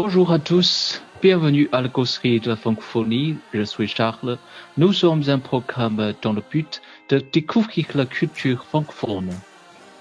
[0.00, 3.34] Bonjour à tous, bienvenue à la Gosserie de la Francophonie.
[3.52, 4.38] Je suis Charles.
[4.76, 9.32] Nous sommes un programme dans le but de découvrir la culture francophone.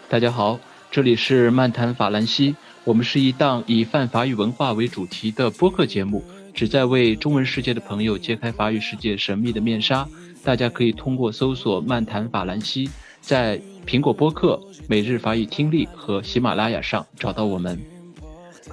[0.07, 0.60] 大家好，
[0.91, 2.55] 这里是漫谈法兰西。
[2.83, 6.23] 我们是一档以泛法语文化为主题的播客节目，
[6.54, 10.07] 旨在为中文世界的朋友揭开法语世界神秘的面纱。
[10.43, 12.88] 大家可以通过搜索“漫谈法兰西”
[13.20, 17.96] 在苹果播客、每日法语听力和喜马拉雅上找到我们。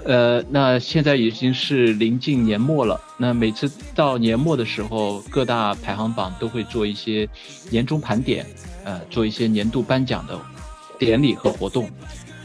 [0.05, 3.01] 呃，那现在已经是临近年末了。
[3.17, 7.27] 那每次到年末的时候，各大排行榜都会做一些
[7.71, 8.45] 年终盘点，
[8.85, 10.39] 呃，做一些年度颁奖的
[10.99, 11.89] 典礼和活动。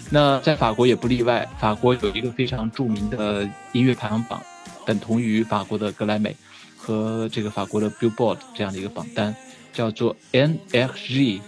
[0.10, 4.42] 那在法国也不例外，法国有一个非常著名的音乐排行榜，
[4.86, 6.36] 等同于法国的格莱美
[6.78, 9.36] 和这个法国的 Billboard 这样的一个榜单，
[9.74, 11.42] 叫做 NRG。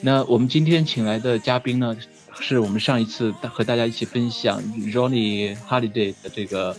[0.00, 1.96] 那我们今天请来的嘉宾呢？
[2.40, 6.76] 是我们上一次和大家一起分享 Ronnie Holiday 的这个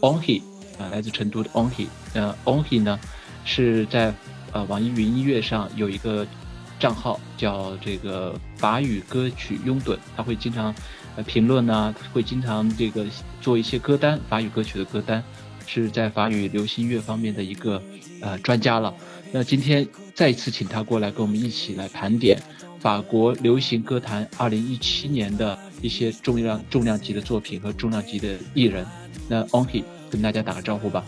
[0.00, 0.40] Onhe
[0.78, 1.86] 啊，来自成都的 Onhe。
[2.14, 2.98] 呃，Onhe 呢
[3.44, 4.14] 是在
[4.52, 6.26] 呃网易云音乐上有一个
[6.78, 10.74] 账号叫这个法语歌曲拥趸，他会经常
[11.16, 13.04] 呃评论呢，会经常这个
[13.40, 15.22] 做一些歌单，法语歌曲的歌单，
[15.66, 17.82] 是在法语流行乐方面的一个
[18.20, 18.94] 呃专家了。
[19.32, 22.38] 那今天再一次请他过来跟我们一起来盘点。
[22.80, 28.86] 法国流行歌坛二零一七年的一些重量重量级的作品和重量级的艺人，
[29.28, 31.04] 那 Onky 跟大家打个招呼吧。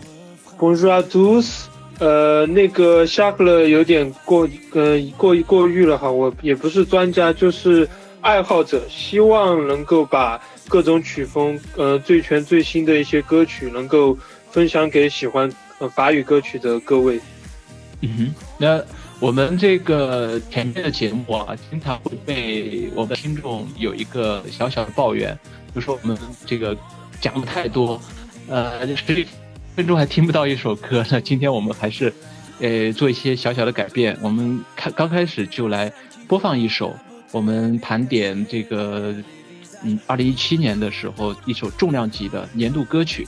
[0.59, 1.63] Bonjour à tous，
[1.97, 7.89] 呃，那个夏克勒有点过，呃，过过誉了哈，我也不是专家，就是
[8.21, 14.15] 爱好者，希望能够把各种曲风，呃，最全最新的一些歌曲能够
[14.51, 17.19] 分享给喜欢呃法语歌曲的各位。
[18.01, 18.79] 嗯哼，那。
[19.23, 25.33] 我们这个前面的节目啊，经常会被我们的听众有一个小小的抱怨，
[25.73, 26.75] 就说我们这个
[27.21, 28.01] 讲的太多，
[28.49, 29.25] 呃，十
[29.77, 31.05] 分钟还听不到一首歌。
[31.09, 32.13] 那今天我们还是，
[32.59, 34.17] 呃，做一些小小的改变。
[34.21, 35.89] 我们开刚开始就来
[36.27, 36.93] 播放一首，
[37.31, 39.15] 我们盘点这个，
[39.83, 43.25] 嗯，二零一七年的时候一首重量级的年度歌曲，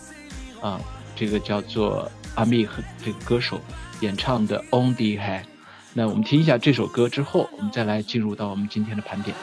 [0.59, 0.77] 啊，
[1.15, 3.61] 这个叫做阿密和这个歌手
[4.01, 5.43] 演唱的《On the High》。
[5.97, 9.33] 那我们听一下这首歌之后，我们再来进入到我们今天的盘点。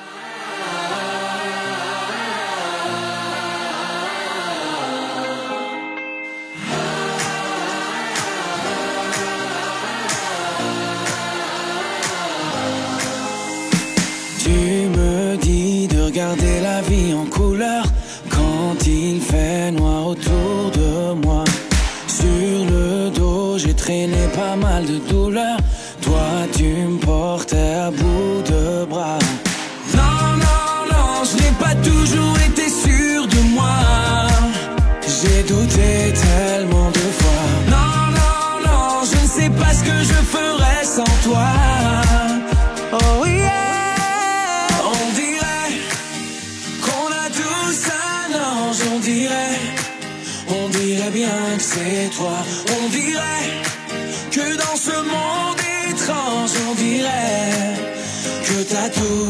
[26.52, 29.18] Tu me portais à bout de bras.
[29.94, 33.78] Non, non, non, je n'ai pas toujours été sûr de moi.
[35.06, 37.42] J'ai douté tellement de fois.
[37.74, 41.50] Non, non, non, je ne sais pas ce que je ferais sans toi.
[42.92, 45.70] Oh yeah, on dirait
[46.84, 47.78] qu'on a tous
[48.14, 49.58] un ange, on dirait,
[50.48, 52.36] on dirait bien que c'est toi,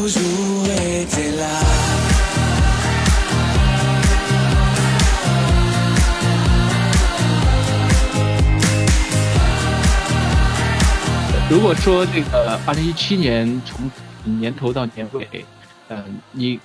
[0.03, 1.47] toujours été là.
[11.49, 13.89] «如果说这个二零一七年从
[14.25, 15.45] 年头到年尾，
[15.87, 16.03] 嗯，
[16.33, 16.59] 你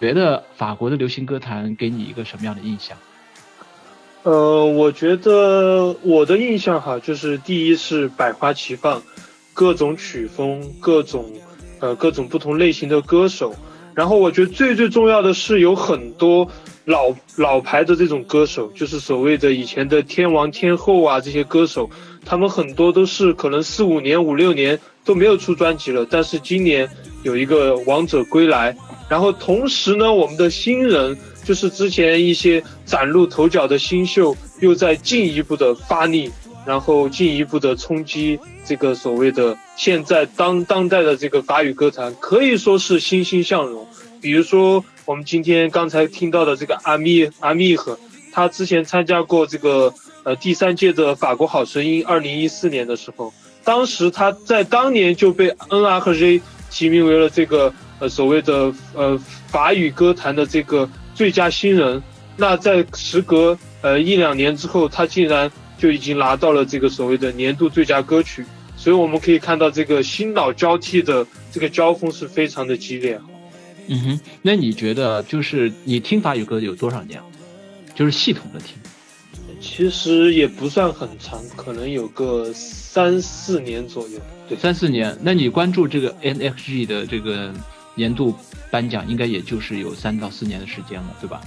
[0.00, 2.98] 觉得法国的流行歌坛给你一个什么样的印象？
[4.24, 9.00] 呃，我觉得我的印象哈，就是第一是百花齐放。
[9.56, 11.30] 各种曲风，各种，
[11.84, 13.54] 呃，各种不同类型的歌手。
[13.94, 16.48] 然后我觉得最最重要的是有很多
[16.86, 21.90] 老老牌的这种歌手，就是所谓的以前的天王天后啊，这些歌手，
[22.24, 26.88] 他们很多都是可能四五年、五六年都没有出专辑了，但是今年
[27.22, 28.74] 有一个王者归来。
[29.10, 31.14] 然后同时呢，我们的新人，
[31.44, 36.32] 就是之前一些崭露头角的新秀，又在进一步的发力。
[36.66, 43.86] 然后进一步的冲击这个所谓的现在当当代的这个法语歌坛，可以说是欣欣向荣。
[44.20, 47.98] 比如说我们今天刚才听到的这个阿密阿密和，
[48.32, 49.92] 他之前参加过这个
[50.22, 53.32] 呃第三届的法国好声音，二零一四年的时候，
[53.64, 56.40] 当时他在当年就被 N R 和 J
[56.70, 59.18] 提名为了这个呃所谓的呃
[59.48, 62.02] 法语歌坛的这个最佳新人。
[62.36, 65.50] 那在时隔呃一两年之后，他竟然。
[65.76, 68.46] 就已经拿到了这个所谓的年度最佳歌曲，
[68.84, 73.18] 所以我们可以看到这个新老交替的这个交锋是非常的激烈。
[73.86, 77.18] 嗯哼，那你觉得就是你听法语歌有多少年？
[77.94, 78.76] 就是系统的听。
[79.58, 84.20] 其实也不算很长，可能有个三四年左右。
[84.50, 85.16] 对，三四年。
[85.22, 87.54] 那你关注这个 NXG 的这个
[87.94, 88.34] 年度
[88.70, 91.40] 颁奖，应该也就是有三到四年的时间了，对吧？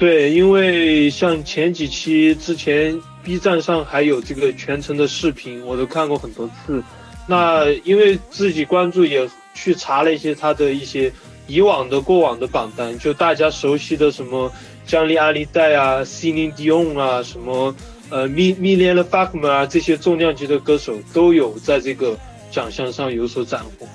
[0.00, 6.82] 对，因为像前几期之前，B 站上还有这个全程的视频，我都看过很多次。
[7.26, 11.12] 那因为自己关注，也去查了一些他的一些
[11.46, 14.50] 以往的过往的榜单，就大家熟悉的什么
[14.86, 17.76] 江丽阿丽黛啊、c e l i n Dion 啊、什么
[18.08, 22.18] 呃米米莲的 Fakman 啊这些重量级的歌手都有在这个
[22.50, 23.86] 奖项上有所斩获。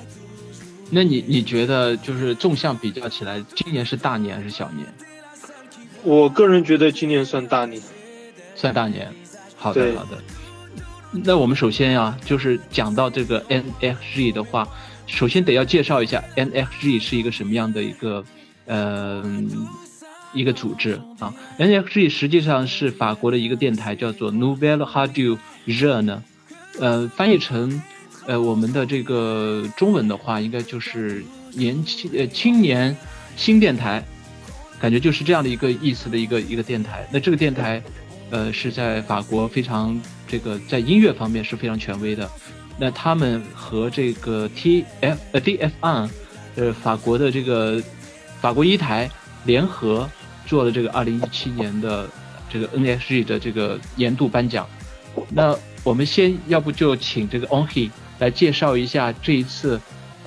[0.92, 4.88] 那你你觉得就是纵向比较起来，今年是大年还是小年？
[6.06, 7.82] 我个人觉得今年算大年，
[8.56, 9.12] 算大年。
[9.58, 10.22] 好的，好的。
[11.24, 14.68] 那我们首先啊，就是讲到这个 NXG 的话，
[15.08, 18.24] 首先得要介绍一下 NXG 是一个什么样的一个
[18.68, 19.24] 呃
[20.32, 21.34] 一个组织啊。
[21.58, 26.20] NXG 实际上是法国的一个电台，叫做 Nouvelle Radio Jeune，
[26.80, 27.82] 呃，翻译成
[28.28, 32.96] 呃我们的这个中文的话，应该就是年轻呃青年
[33.36, 34.06] 新电台。
[34.80, 37.08] 感觉就是这样的一个意思的一个一个电台。
[37.12, 37.82] 那这个电台，
[38.30, 42.30] 呃，是在法国非常这个在音乐方面是非常权威的。
[42.78, 46.10] 那他们和这个 T F 呃 D F N，
[46.56, 47.82] 呃法国的这个
[48.42, 49.10] 法国一台
[49.46, 50.10] 联合
[50.46, 52.10] 做了这个二零一七年的
[52.50, 54.68] 这个 N X G 的这个年度颁奖。
[55.30, 57.90] 那我们先要不就请这个 On He
[58.20, 59.80] 来介绍一下这一次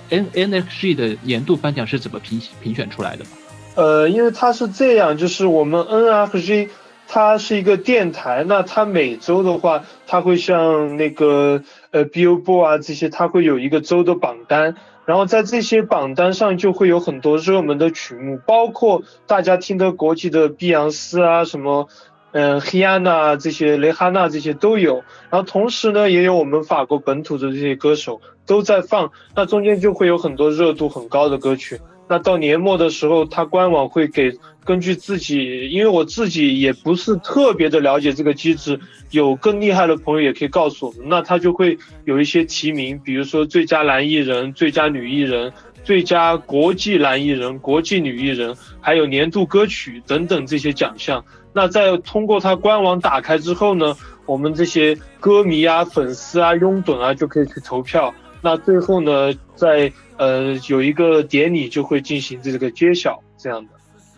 [0.09, 3.31] N N X G 的年度颁奖是怎么评评选出来的吧。
[3.79, 6.69] 呃，因为它是这样，就是我们 NRG
[7.07, 21.87] 它是一个电台，那它每周的话，它会像那个呃 Billboard 啊这些，它会有一个周的榜单，然后在这些榜单上就会有很多热门的曲目，包括大家听的国际的碧昂斯啊，什么
[22.33, 31.81] 嗯黑安娜这些蕾哈娜这些都有，然后同时呢，也有我们法国本土的这些歌手都在放，那中间就会有很多热度很高的歌曲。
[32.09, 34.33] 那到年末的时候，他官网会给
[34.65, 41.03] 根据自己，因为我自己也不是特别的了解这个机制，有更厉害的朋友也可以告诉我们。
[41.09, 45.53] 那他就会有一些提名，比如说最佳男艺人、最佳女艺人、
[45.85, 51.23] 最佳国际男艺人、国际女艺人，还有年度歌曲等等这些奖项。
[51.53, 53.95] 那在通过他官网打开之后呢，
[54.25, 58.15] 我们这些歌迷啊、粉丝啊、拥趸啊就可以去投票。
[58.41, 63.71] 那最后呢，在呃，有一个典礼就会进行这个揭晓这样的，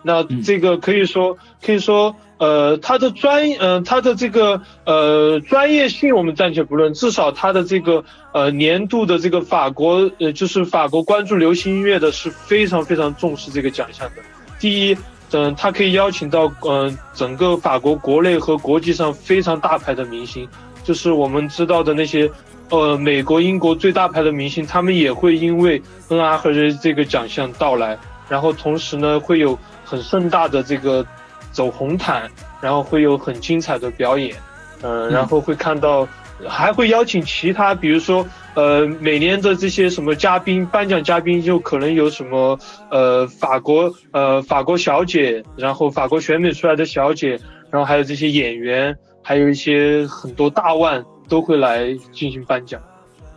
[0.02, 14.23] 那这个可以说可以说，呃，他的专，嗯，他的这个呃专业性我们暂且不论，至少他的这个呃年度的这个法国，呃，就是法国关注流行音乐的是非常非常重视这个奖项的。
[14.58, 14.96] 第一，
[15.32, 20.49] 嗯，他可以邀请到嗯整个法国国内和国际上非常大牌的明星，
[20.82, 22.31] 就是我们知道的那些。
[22.70, 31.05] 呃，美国、英国最大牌的明星，他们也会因为 N R 和这个奖项到来，然后同时呢，会有很盛大的这个
[31.50, 32.31] 走红毯，
[32.61, 34.37] 然后会有很精彩的表演，
[34.82, 36.06] 呃，然后会看到，
[36.49, 38.25] 还会邀请其他，比如说，
[38.55, 42.56] 呃，每年的这些什么嘉宾，颁奖嘉宾就可能有什么，
[42.88, 47.31] 呃，法国，呃，法国小姐，然后法国选美出来的小姐，
[47.69, 51.04] 然后还有这些演员，还有一些很多大腕。
[51.30, 52.82] 都会来进行颁奖，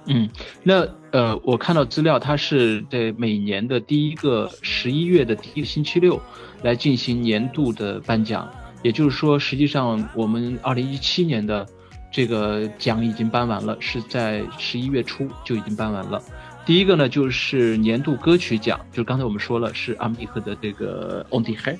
[0.07, 0.27] 嗯，
[0.63, 6.19] 那呃，我看到资料，它是在每年的第一个十一月的第一个星期六
[6.63, 11.65] 来进行年度的颁奖，也就是说，实际上我们二零一七年的
[12.11, 16.19] 这个奖已经颁完了，是在十一月初就已经颁完了。
[16.65, 21.77] 第一个呢就是年度歌曲奖，就刚才我们说了是阿米赫的这个 On the High，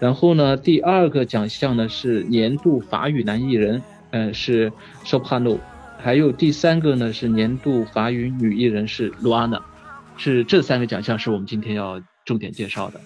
[0.00, 3.80] 然后呢，第二个奖项呢是年度法语男艺人。
[4.14, 4.72] 嗯，是
[5.04, 5.58] Soprano，
[6.00, 9.60] 还有第三个呢是年度法语女艺人是 Luana，
[10.16, 13.00] 是这三个奖项是我们今天要重点介绍的。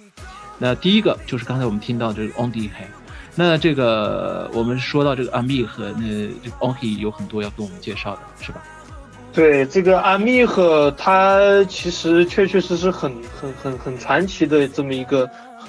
[0.58, 2.90] 那第一个就是刚才我们听到这个 On the High，
[3.34, 8.62] 那这个我们说到这个阿密和那这个 On He 有很多要跟我们介绍的，是吧？
[9.32, 15.26] 对，这个阿密和他其实确确实实很很很很传奇的这么一个，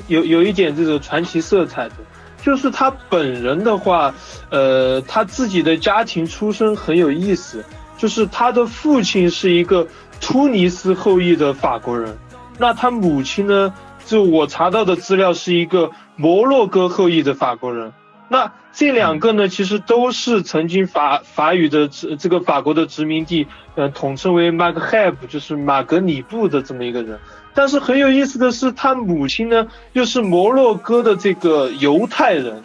[0.10, 1.96] 有有一点这种传奇色彩的。
[2.42, 4.14] 就是他本人的话，
[4.50, 7.64] 呃，他自己的家庭出身很有意思，
[7.98, 9.88] 就是他的父亲是一个
[10.22, 12.18] 突尼斯后裔的法国人，
[12.58, 13.74] 那他母亲呢，
[14.06, 17.92] 就我查到的资料是一个摩洛哥后裔的法国人，
[18.30, 27.20] 那这两个呢，其实都是曾经法法语的这这个法国的殖民地，呃，统称为马格海布，就是马格里布的这么一个人。
[27.54, 32.62] 但是很有意思的是，他母亲呢又是摩洛哥的这个犹太人，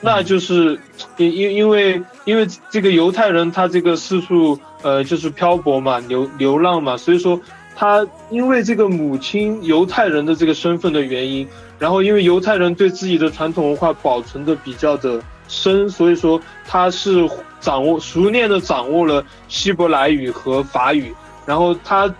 [0.00, 0.78] 那就是
[1.16, 7.40] 因因因为因为这个犹太人他这个四处呃就是漂泊嘛，流流浪嘛，所以说
[7.74, 11.48] 他因为这个母亲犹太人的这个身份的原因，
[11.78, 17.28] 然后因为犹太人对自己的传统文化保存的比较的深，所以说他是
[17.60, 21.14] 掌握熟练的掌握了希伯来语和法语，
[21.46, 22.12] 然后他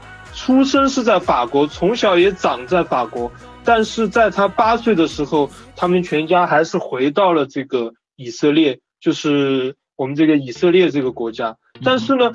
[0.44, 3.32] 出生是在法国，从小也长在法国。
[3.64, 11.56] 但是在他八岁的时候，他们全家还是回到了这个以色列，就是我们这个以色列这个国家。
[11.82, 12.30] 但是呢，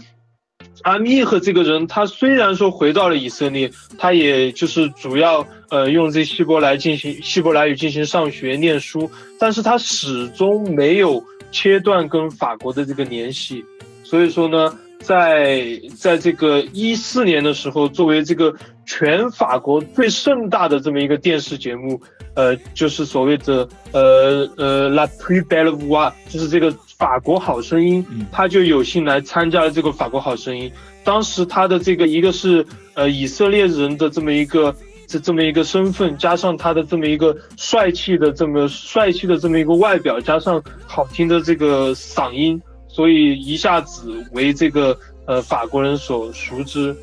[0.81, 9.07] 阿米和这个人，他虽然说回到了以色列，他也就是主要呃用这希伯来进行希伯来语进行上学念书，
[9.39, 13.63] 但是他始终没有切断跟法国的这个联系。
[14.03, 14.75] 所以说呢。
[14.99, 18.53] 在在这个一四年的时候，作为这个
[18.85, 21.99] 全法国最盛大的这么一个电视节目，
[22.35, 30.71] 呃，就是所谓的呃呃 La Plus Belle Voix，就是这个法国好声音，他就有幸来参加了这个法国好声音。
[31.03, 34.75] 当时他的这个一个是呃以色列人的这么一个
[35.07, 42.61] 这这么一个身份，加上他的这么一个帅气的这么帅气的这么一个外表，加上好听的这个嗓音。
[42.99, 44.93] 所以一下子为这个
[45.25, 46.93] 呃法国人所熟知，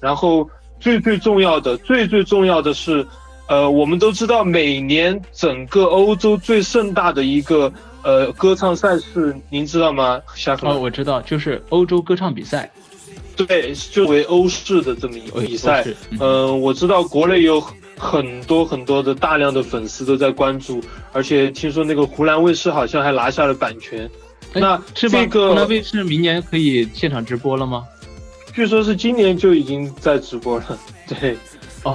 [0.00, 0.46] 然后
[0.78, 3.06] 最最重要的最最重要的是，
[3.48, 7.72] 呃我们都知道每年整个欧洲最盛大的一个
[8.02, 10.20] 呃歌唱赛事，您知道吗？
[10.34, 12.70] 夏哦，我知道，就是欧洲歌唱比赛。
[13.34, 15.82] 对，就为欧式的这么一个比赛。
[16.20, 17.64] 嗯，我知道国内有
[17.96, 20.82] 很多很多的大量的粉丝都在关注，
[21.14, 24.06] 而且听说那个湖南卫视好像还拿下了版权。
[24.60, 27.84] 那这个湖南卫视明年可以现场直播了吗？
[28.54, 30.78] 据说是今年就已经在直播了。
[31.20, 31.36] 对，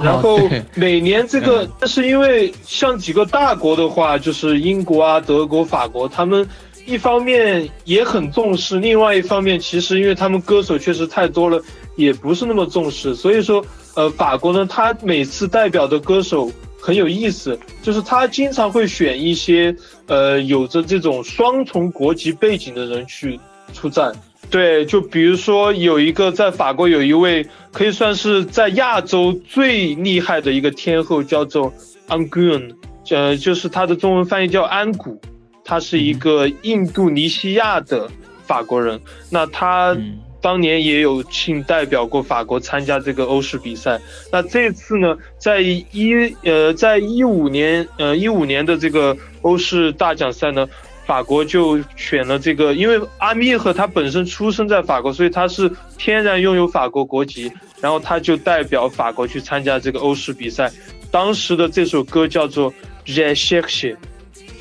[0.02, 0.38] 然后
[0.74, 6.48] 每年这个，但是因为像几个大国的话，就是英国啊、德国、法国，他们
[6.86, 11.60] 一方面也很重视，另外一方面其实因为他们歌手确实太多了，
[11.96, 13.14] 也不是那么重视。
[13.14, 13.64] 所以说，
[13.94, 16.50] 呃，法国呢，他每次代表的歌手。
[16.84, 19.72] 很有意思，就是他经常会选一些
[20.06, 23.38] 呃有着这种双重国籍背景的人去
[23.72, 24.12] 出战。
[24.50, 31.72] 对，就比如说有一个在法国有一位可以算是在亚洲最厉害的一个天后，叫做
[32.08, 32.74] Angun，
[33.10, 35.20] 呃，就是他的中文翻译叫安谷，
[35.64, 38.10] 他是一个印度尼西亚的
[38.44, 39.00] 法国人。
[39.30, 39.96] 那他。
[40.42, 43.98] 当年也有幸代表过法国参加这个欧式比赛。
[44.30, 50.68] 那这次呢，在一呃，在一五年呃一五年的这个欧式大奖赛呢，
[51.06, 60.70] 法国就选了这个，因为阿米赫他本身出生在法国，所以他是天然拥有法国国籍，然后他就代表法国去参加这个欧式比赛。
[61.12, 62.72] 当时的这首歌叫做
[63.06, 63.94] 《Je cherche》，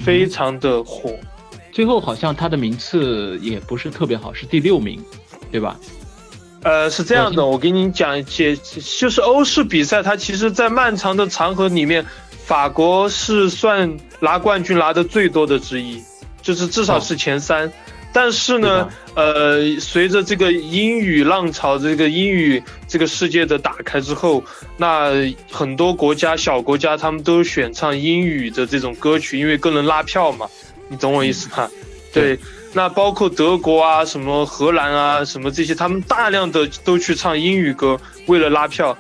[0.03, 1.15] 非常的火。
[1.71, 5.01] 最后好像他的名次也不是特别好，是第六名。
[5.51, 5.77] 对吧？
[6.63, 8.55] 呃，是这样的，我给你讲解，
[8.99, 12.05] 就是欧式比赛，它其实，在漫长的长河里面，
[12.45, 15.99] 法国是算拿冠军拿的最多的之一，
[16.41, 17.71] 就是至少是前三。
[18.13, 24.43] 但是呢，呃，随着这个英语浪潮，这个英语这个世界的打开之后，
[24.77, 25.11] 那
[25.49, 30.45] 很多国家小国家他们都选唱英语的这种歌曲，因为更能拉票嘛，
[30.89, 31.67] 你懂我意思吧？
[32.13, 32.37] 对。
[32.73, 38.97] 那包括德国啊，什么荷兰啊，什么这些，他们大量的都去唱英语歌，为了拉票。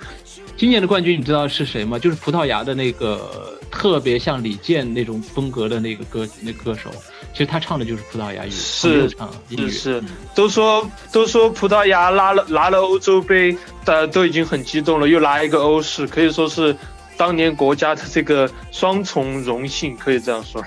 [0.57, 1.97] 今年的冠军你知道是谁吗？
[1.97, 6.91] 就是葡萄牙的那个特别像李健那种风格的那个歌那歌手，
[7.31, 10.03] 其实他唱的就是葡萄牙语，是是是，
[10.35, 16.75] 都说都说葡萄牙拉了拿了欧洲杯，大家都已经很激动了，又拿一个欧式，可以说是
[17.17, 20.63] 当年国家的这个双重荣幸，可以这样说。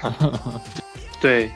[1.21, 1.51] 对。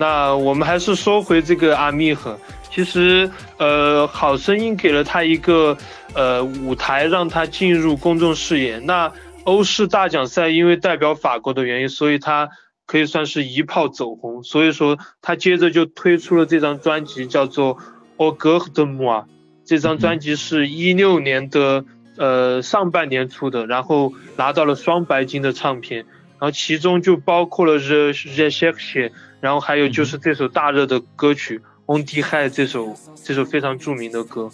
[0.00, 2.38] 那我们还是说回这个阿密赫，
[2.70, 5.76] 其实，呃，好声音给了他一个
[6.14, 8.78] 呃舞台，让他进入公众视野。
[8.78, 9.12] 那
[9.42, 12.48] 欧式大奖赛因为代表法国的原因，所以他
[12.86, 14.44] 可以算是一炮走红。
[14.44, 17.74] 所以说他接着就推出了这张专辑，叫做
[18.18, 19.22] 《o g e de moi》。
[19.64, 21.84] 这张专辑是一六年的
[22.16, 26.04] 呃上半年出的，然后拿到了双白金的唱片，
[26.38, 29.08] 然后其中就包括了《The Recherche》。
[29.40, 31.60] 然后还有就是这首大热的歌曲
[31.98, 34.50] 《On t High》这首这首非常著名的歌，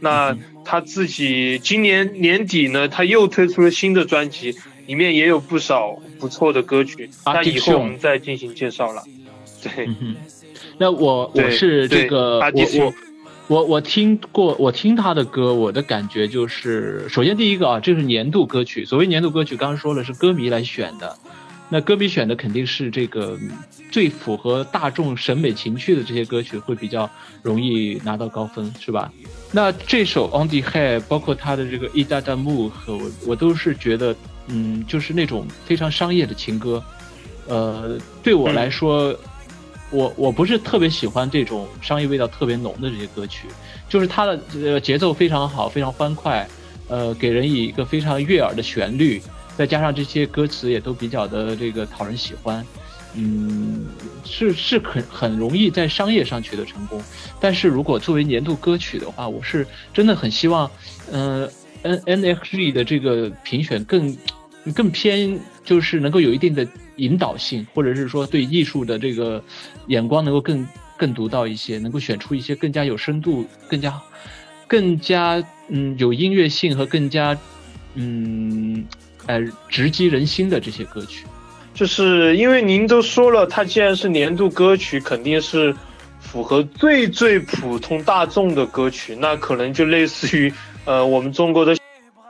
[0.00, 4.54] 那他自己今年年底呢，他又推出了新的专辑，
[4.86, 9.02] 里面也有不少不错的歌曲，那以后我们再进行介绍了。
[9.62, 9.88] 对，
[10.78, 12.94] 那我我是这个我我
[13.48, 21.16] 我我听过我听他的歌，我的感觉就是，首先第一个啊，这是年度歌曲，所谓年度歌曲，刚刚说了是歌迷来选的。
[21.68, 23.36] 那歌迷选的肯定是这个
[23.90, 27.10] 最符合大众审美情趣的这些歌曲，会比较
[27.42, 29.12] 容易拿到高分，是吧？
[29.50, 34.14] 那这首 On the High，包括他的这个 Ida Da Mu 和我，我都是觉得，
[34.46, 36.82] 嗯，就是那种非常商业的情歌。
[37.48, 39.16] 呃，对我来说，
[39.90, 43.48] 我我不是特别喜欢这种商业味道特别浓的这些歌曲，
[43.88, 46.48] 就是它的呃节奏非常好，非常欢快，
[46.88, 49.20] 呃，给人以一个非常悦耳的旋律。
[49.56, 52.64] 再加上这些歌词也都比较的这个讨人喜欢，
[53.14, 53.86] 嗯，
[54.24, 57.02] 是是很很容易在商业上取得成功。
[57.40, 60.70] 但是如果作为年度歌曲的话，我是真的很希望，
[61.10, 61.50] 嗯
[61.82, 64.14] ，N N X G 的这个评选更
[64.74, 69.42] 更偏，就是能够有一定的引导性，或者是说对艺术的这个
[69.86, 73.98] 眼光能够更更独到一些，能够选出一些更加有深度、更加
[74.68, 77.38] 更加嗯有音乐性和更加
[77.94, 78.84] 嗯。
[79.26, 81.26] 呃，直击人心的这些歌曲，
[81.74, 85.74] 就是因为您都说了，它既然是年度歌曲，肯定是
[86.20, 90.52] 符合最最普通大众的歌曲，那可能就类似于
[90.84, 91.74] 呃我们中国的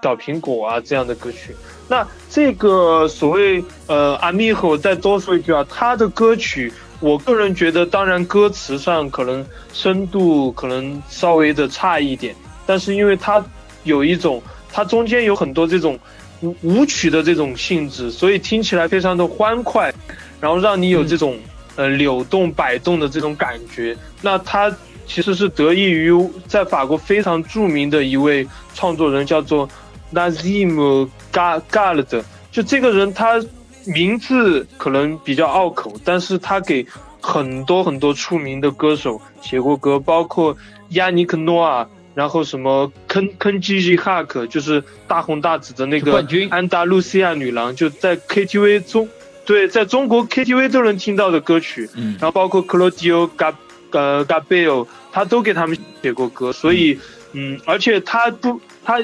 [0.03, 1.55] 小苹果啊这样的歌曲。
[1.87, 12.35] 那这个所谓呃阿密和我再多说一句啊，他的歌曲，我个人觉得，当然歌词上可能深度可能稍微的差一点，
[12.67, 13.45] 但是因为它
[13.85, 15.99] 有一种，它中间有很多这种。
[16.43, 19.93] 舞舞曲的这种性质，所以听起来非常的欢快，
[20.41, 21.39] 然后让你有这种
[21.77, 23.97] 呃扭动摆动的这种感觉。
[24.21, 24.75] 那它
[25.07, 26.13] 其实是得益于
[26.47, 29.69] 在法国非常著名的一位创作人，叫做
[30.13, 32.23] Nazim Gald。
[32.51, 33.43] 就这个人，他
[33.87, 36.87] 名字可能比较拗口，但是他给
[37.21, 40.57] 很多很多出名的歌手写过歌，包括
[40.91, 41.89] 亚尼克诺啊。
[42.17, 49.07] 然后什么坑坑 G G Hack 就是大红大紫的那个安达卢西亚女郎，就在 KTV 中，
[49.45, 51.87] 对，在中国 KTV 都能听到的歌曲。
[51.95, 53.55] 嗯，然后包括 Claudio Gab
[53.91, 56.99] 呃 Gabel，他都给他们写过歌，所以
[57.33, 58.99] 嗯，而且他不他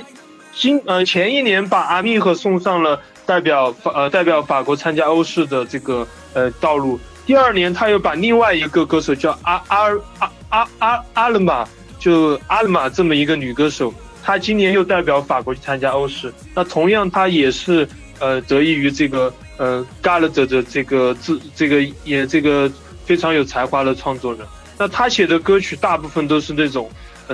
[0.54, 11.68] 今呃前一年把阿密赫送上了代表法呃代表法国参加欧式的这个呃道路，第二年他又把另外一个歌手叫阿阿阿阿阿阿勒玛。
[12.02, 16.34] 就阿尔玛这么一个女歌手，她今年又代表法国去参加欧式。
[16.52, 17.88] 那同样，她也是
[18.18, 22.68] 呃得益于这个呃 g a l l 的这个自这个也这个
[23.04, 24.44] 非常有才华的创作人。
[24.76, 26.90] 那她写的歌曲大部分都是那种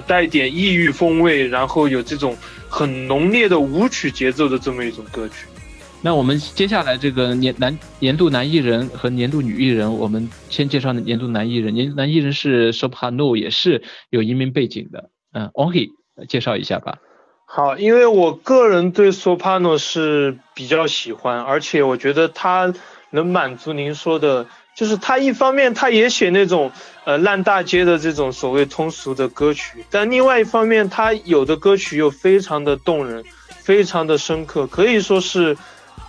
[0.07, 2.37] 带点异域风味，然后有这种
[2.69, 5.47] 很浓烈的舞曲节奏的这么一种歌曲。
[6.01, 11.75] 那我们接下来这个年男年度男艺人和年度女艺人，我们先介绍年度男艺人。
[11.75, 15.11] 年男艺人是 Soprano，也是有移民背景的。
[15.33, 15.91] 嗯，Onhi
[16.29, 16.99] 介绍一下吧。
[17.47, 22.73] 好，因为我个人对 Soprano 是比较喜欢，而且我觉得他
[23.11, 26.71] 能满足您说的，就是他一方面他也写那种
[27.07, 33.25] 呃烂大街的这种所谓通俗的歌曲，但另外一方面他有的歌曲又非常的动人，
[33.63, 35.57] 非常的深刻，可以说是。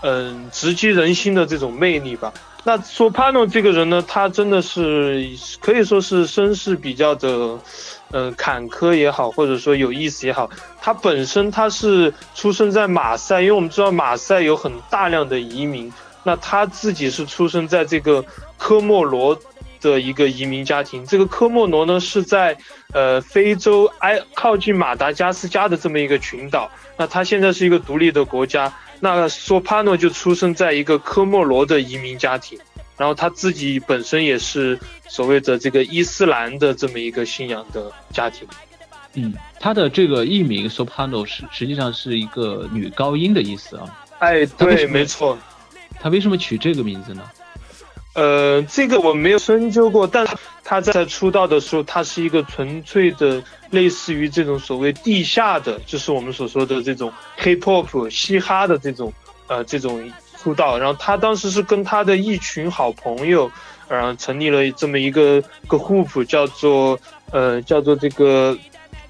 [0.01, 2.33] 嗯，直击人心的这种魅力吧。
[2.63, 5.29] 那 Soprano 这个人呢，他真的是
[5.61, 7.59] 可以说是身世比较的，
[8.11, 10.49] 嗯，坎坷也好，或者说有意思也好。
[10.81, 15.91] 他本身他是出生在马赛，因为我们知道马赛有很大量的移民。
[16.23, 18.23] 那他自己是出生在这个
[18.57, 19.39] 科莫罗
[19.79, 21.05] 的一个移民家庭。
[21.05, 22.57] 这个科莫罗呢是在
[22.91, 26.69] 呃非洲挨靠近马达加斯加的这么一个群岛。
[26.97, 28.71] 那他现在是一个独立的国家。
[28.99, 32.59] 那索帕诺就出生在一个科莫罗的移民家庭，
[32.97, 38.47] 然后他自己本身也是所谓的这个伊斯兰的这么一个信仰的家庭。
[39.13, 44.05] 嗯，他的这个艺名 Soprano 是实际上是一个女高音的意思啊。
[44.19, 45.37] 哎，对，没错。
[45.99, 47.23] 他为什么取这个名字呢？
[48.13, 50.27] 呃，这个我没有深究过，但
[50.63, 53.41] 他在出道的时候，他是一个纯粹的。
[53.71, 59.13] 类似于这种所谓地下的，就是我们所说的这种 hip hop 嘻哈的这种
[59.45, 63.51] 呃这种出道，然后他当时是跟他的一群好朋友，
[63.87, 68.57] 然后成立了这么一个个 hoop，叫做呃叫做这个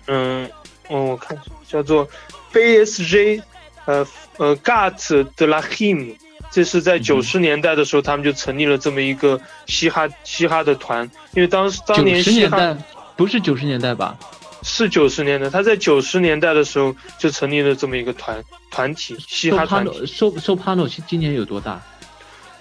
[0.08, 0.46] 嗯
[0.90, 2.06] 嗯我看叫做
[2.52, 3.42] BSJ
[3.86, 6.18] 呃呃 Gat de la Him，
[6.52, 12.78] 这是在九十年代的时候，他们就成立了这么一个嘻哈嘻哈的团，因为当时当年嘻哈
[13.16, 14.18] 不是九十年代吧？
[14.62, 20.06] 是九十年代，他在九十年代的时候就成立了这么一个团团体，嘻哈团体。
[20.06, 21.82] So Sopano 今年有多大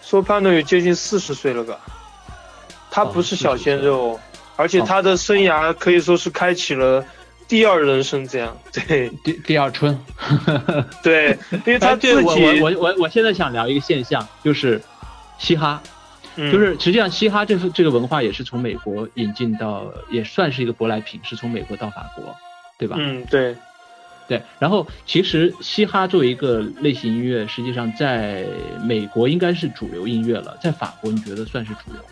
[0.04, 1.78] ？Sopano 有接近四十岁了吧？
[2.90, 4.18] 他不是小鲜肉，
[4.56, 7.04] 而且他的生涯可以说是开启了
[7.48, 9.98] 第二人生，这样 对第第二春。
[11.02, 14.80] 对，因为他自己，我我我我我现在想聊一个现象，就是
[15.38, 15.82] 嘻哈，
[16.36, 22.36] 就是实际上嘻哈这这个文化也是从美国引进到，也算是一个舶来品，是从美国到法国，
[22.76, 22.96] 对吧？
[22.98, 23.56] 嗯，对，
[24.28, 24.42] 对。
[24.58, 28.44] 然后其实嘻哈作为一个类型音乐，实际上在
[28.84, 32.08] 美国应该是主流音乐了，在法国你觉得算是主流吗？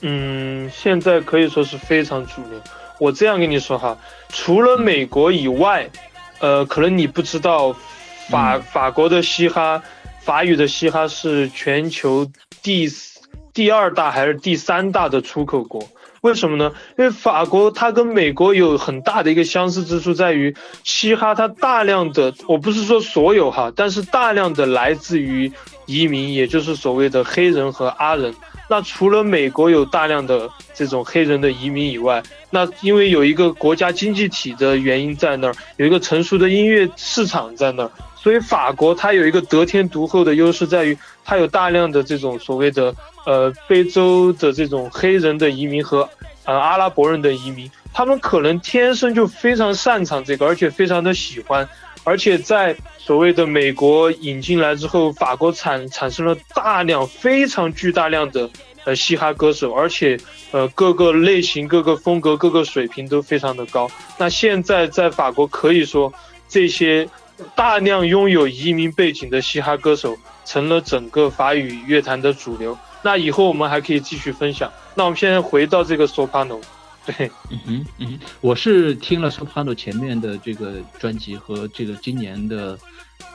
[0.00, 2.60] 嗯，现在可以说是非常主流。
[2.98, 3.96] 我这样跟你说哈，
[4.28, 5.88] 除了美国以外，
[6.38, 7.74] 呃，可能你不知道，
[8.30, 9.82] 法法国的嘻哈，
[10.20, 12.26] 法语的嘻哈是全球
[12.62, 12.88] 第
[13.52, 15.86] 第二大还是第三大的出口国？
[16.22, 16.72] 为什么呢？
[16.98, 25.52] 因为法国它跟美国有很大的一个相似之处，在于嘻哈它大量的，我不是说所有哈，但是大量的来自于
[25.84, 28.34] 移民，也就是所谓的黑人和阿人。
[28.68, 46.08] 那除了美国有大量的这种黑人的移民以外，那因为有一个国家经济体的原因在那儿，有一个成熟的音乐市场在那儿，所以法国它有一个得天独厚的优势在于，它有大量的这种所谓的呃非洲的这种黑人的移民和
[46.44, 51.68] 呃阿拉伯人的移民，他们可能天生就非常擅长这个，而且非常的喜欢。
[52.06, 58.48] 而且在所谓的美国引进来之后，法国产产生了大量非常巨大量的
[58.84, 60.16] 呃嘻哈歌手，而且
[60.52, 63.90] 呃各个类型、各个风格、各个水平都非常的高。
[64.16, 66.12] 那现在在法国可以说，
[66.48, 67.08] 这些
[67.56, 72.78] 大量拥有移民背景的嘻哈歌手成了整个法语乐坛的主流。
[73.02, 74.72] 那以后我们还可以继续分享。
[74.94, 76.60] 那我们现在回到这个 Soprano。
[77.06, 82.76] 对，嗯哼，嗯哼，我是听了 Soprano 前面的这个专辑和这个今年的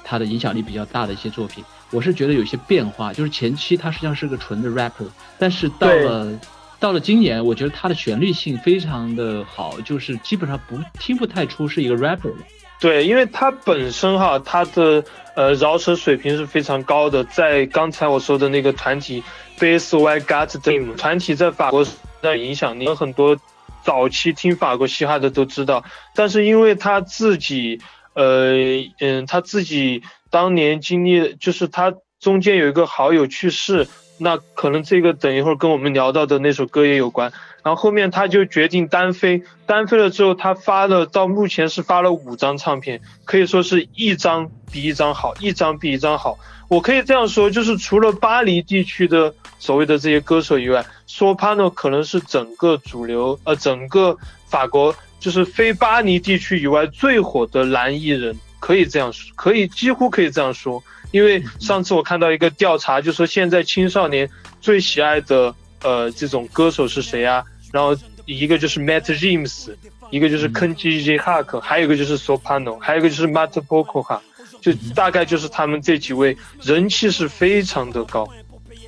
[0.03, 5.07] 他的影响力比较大的一些作品，我是觉得有些变化，就是前期他实际上是个纯的 rapper，
[5.39, 6.37] 但是到了
[6.81, 12.43] 到了今年，我觉得他的旋律性非常的好，就是基本上不听不太出是一个 rapper 了。
[12.81, 15.01] 对，因为他本身哈，他的
[15.35, 19.23] 呃饶舌水平是非常高的，在刚才我说的那个团体
[19.57, 21.85] b a s e Y God Them 团体在法国
[22.21, 23.37] 的影响力有很多。
[23.83, 25.83] 早期听法国嘻哈的都知道，
[26.15, 27.79] 但是因为他自己，
[28.13, 28.53] 呃，
[28.99, 37.33] 嗯，他自己当年经历，就是他中间有一个好友去世，那可能这个等一会儿跟我们聊到的那首歌也有关。
[37.63, 46.37] 然后后面他就决定单飞，单飞了之后，他发了到目前是发了五张唱片，可以说是一张比一张好，一张比一张好。
[46.67, 60.81] 我可以这样说，就是除了巴黎地区的所谓的这些歌手以外 sopano 可能是整个主流，呃，整个法国就是非巴黎地区以外最火的男艺人，可以这样说，可以几乎可以这样说。
[61.11, 64.29] 因为上次我看到一个调查，就说现在青少年
[64.61, 67.43] 最喜爱的呃这种歌手是谁啊？
[67.71, 69.69] 然后一个就是 Matt James，
[70.09, 74.21] 一个就是 Kenji J Hark，还有一个就是 Soprano，还有一个就是 Matt Pokora 哈。
[74.61, 78.29] 就大概就是他们这几位人气是非常的高，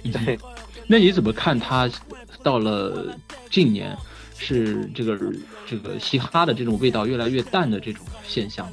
[0.04, 0.38] 对。
[0.86, 1.90] 那你怎么看他
[2.44, 3.08] 到了
[3.50, 3.98] 近年
[4.38, 5.18] 是这个
[5.66, 8.72] 这个嘻哈的这种味道越来越淡的这种现象？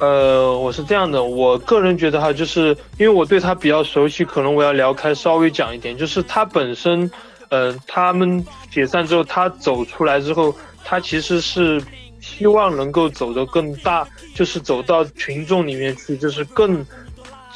[0.00, 7.08] 呃，我是这样的，我个人觉得哈，就是因为我对他比较熟悉，可能我要聊开稍微讲一点，就是他本身，
[7.50, 11.80] 呃，他们解散之后，他走出来之后，他其实是。
[12.22, 16.84] 希望能够走得更大，就是走到群众里面去，就是更，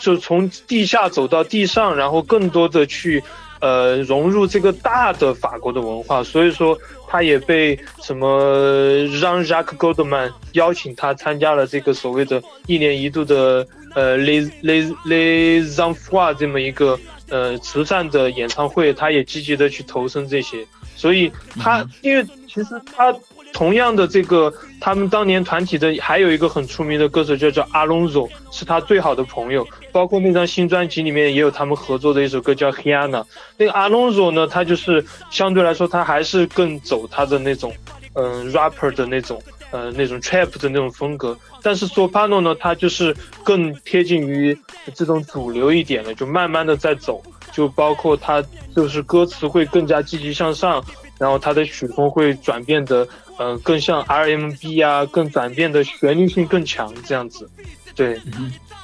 [0.01, 3.23] 就从地下走到地上，然后更多的去，
[3.61, 6.25] 呃，融入这个大的法国的文化。
[6.25, 6.77] 所以说，
[7.07, 20.67] 他也被什么让 Jacques Goldman 邀请他参加了这个所谓的一年一度的呃 Les Les Les Enfants 这么一个呃慈善的演唱会，他也积极的去投身这些。
[20.97, 23.15] 所以他，因为其实他。
[23.53, 29.65] 同样的，这个他们当年团体的还有一个很出名的歌手，叫做阿隆索，是他最好的朋友。
[29.93, 33.23] 包括那张新专辑里面也有他们合作的一首歌叫《Hiana》。
[33.57, 37.73] 那个阿隆索呢，他就是相对来说，他还是更走他的那种，
[38.15, 39.41] 嗯，rapper 的那种，
[39.75, 41.37] 呃，那种 trap 的那种风格。
[41.61, 44.57] 但是 Sopano 呢，他就是更贴近于
[44.95, 47.21] 这种主流一点的，就慢慢的在走。
[47.53, 48.43] 就包括他
[48.75, 50.85] 就是歌词会更加积极向上，
[51.19, 53.07] 然后他的曲风会转变的。
[53.37, 57.51] 嗯，更像 RMB 啊，更转变的旋律性更强这样子，
[57.97, 58.17] 对。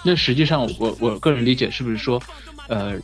[0.03, 2.21] 那实际上，我我个人理解是不是说，
[2.67, 2.95] 呃，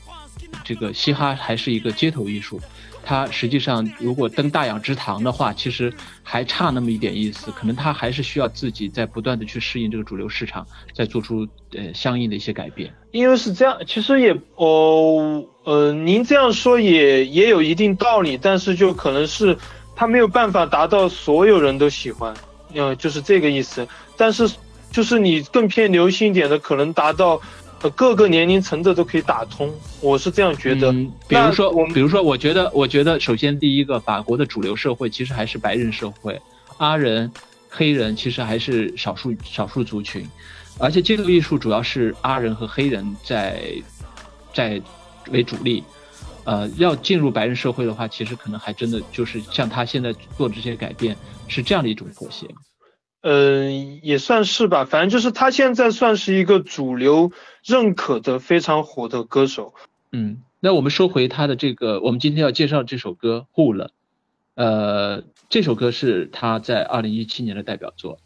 [0.64, 2.60] 这个嘻哈还是一个街头艺术？
[3.08, 5.92] 它实际上如果登大雅之堂的话，其实
[6.24, 12.92] 还差那么一点意思，可能它还是需要自己在不断的去适应这个主流市场，再做出呃相应的一些改变。
[13.12, 19.56] 因为是这样，其实也哦呃，您这样说也也有一定道理，但是就可能是。
[19.98, 22.34] 他没有办法达到所有人都喜欢，
[22.74, 23.88] 嗯，就是这个意思。
[24.14, 24.46] 但是，
[24.92, 27.40] 就是你更偏流行一点的，可能达到
[27.82, 30.90] 呃各个年龄层的都可以打通，我是这样觉得。
[30.92, 36.40] 嗯，比如说我比如说，我觉得，我觉得，首先第一个，法国的主流社会其实还是白人社会，
[36.78, 37.30] 阿人、
[37.68, 40.26] 黑人其实还是少数少数族群，
[40.78, 43.60] 而且街头艺术主要是阿人和黑人在
[44.54, 44.80] 在
[45.30, 45.84] 为主力。
[46.44, 51.16] 呃，要进入白人社会的话，其实可能还真的就是像他现在做的这些改变，
[51.48, 52.46] 是这样的一种妥协。
[53.22, 57.32] 嗯，也算是吧，反正就是他现在算是一个主流
[57.64, 59.74] 认可的非常火的歌手。
[60.12, 63.90] 嗯，那我们说回他的这个，我们今天要介绍这首歌《Who》了。
[64.54, 68.18] 呃，这首歌是他在二零一七年的代表作，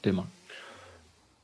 [0.00, 0.26] 对吗？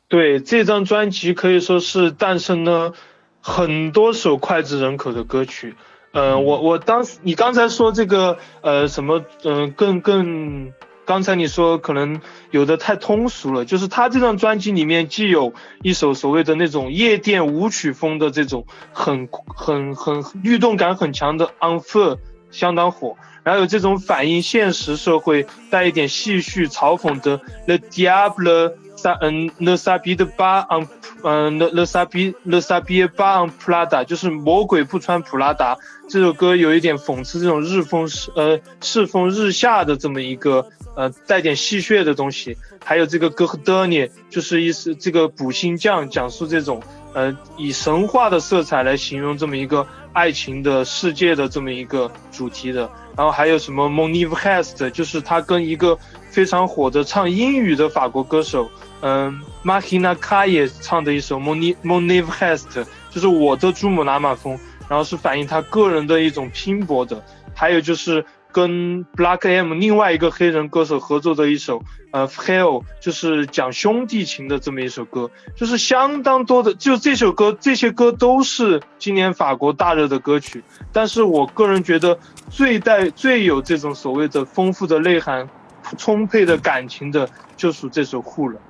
[0.08, 2.94] 对，这张专辑可以说是诞生了
[3.40, 5.74] 很多首脍炙人口的歌曲。
[6.12, 10.72] 呃，我我当时你刚才说这个呃什么嗯、呃更更，
[11.08, 22.16] 刚才你说可能有的太通俗了，就是他这张专辑里面既有一首所谓的那种夜店舞曲风的这种很很很律动感很强的《Unfair》
[22.50, 28.68] 相当火，然后有这种反映现实社会带一点戏谑嘲讽的《Le Diable》。
[28.98, 30.84] 萨嗯，Le Sabi 的巴昂，
[31.22, 35.78] 嗯，Le Le Sabi Le Sabi 巴昂普拉达，就是魔鬼不穿普拉达。
[36.08, 40.66] 这首歌有一点讽刺这种日风呃世风日下的这么一个
[40.96, 42.56] 呃带点戏谑的东西。
[42.82, 52.90] 还有这个哥赫德涅，就是意思这个补星匠，讲述这种呃以神话的色彩来形容这么一个爱情的世界的这么一个主题的。
[53.14, 55.98] 然后还有什么 Monive Hest，就是他跟一个
[56.30, 58.70] 非常火的唱英语的法国歌手。
[59.00, 64.58] 嗯，Makina Ka 也唱的一首 Moni Monive Hest，就是我的珠穆朗玛峰，
[64.88, 67.22] 然后是反映他个人的一种拼搏的。
[67.54, 80.62] 还有就是跟 Black M 另外一个黑人歌手合作的一首呃 Hell，就是讲兄弟情的这么一首歌，就是相当多的，就这首歌这些歌都是今年法国大热的歌曲。
[80.92, 82.16] 但是我个人觉得
[82.48, 85.48] 最带最有这种所谓的丰富的内涵、
[85.96, 88.60] 充沛的感情的，就属这首 Who 了。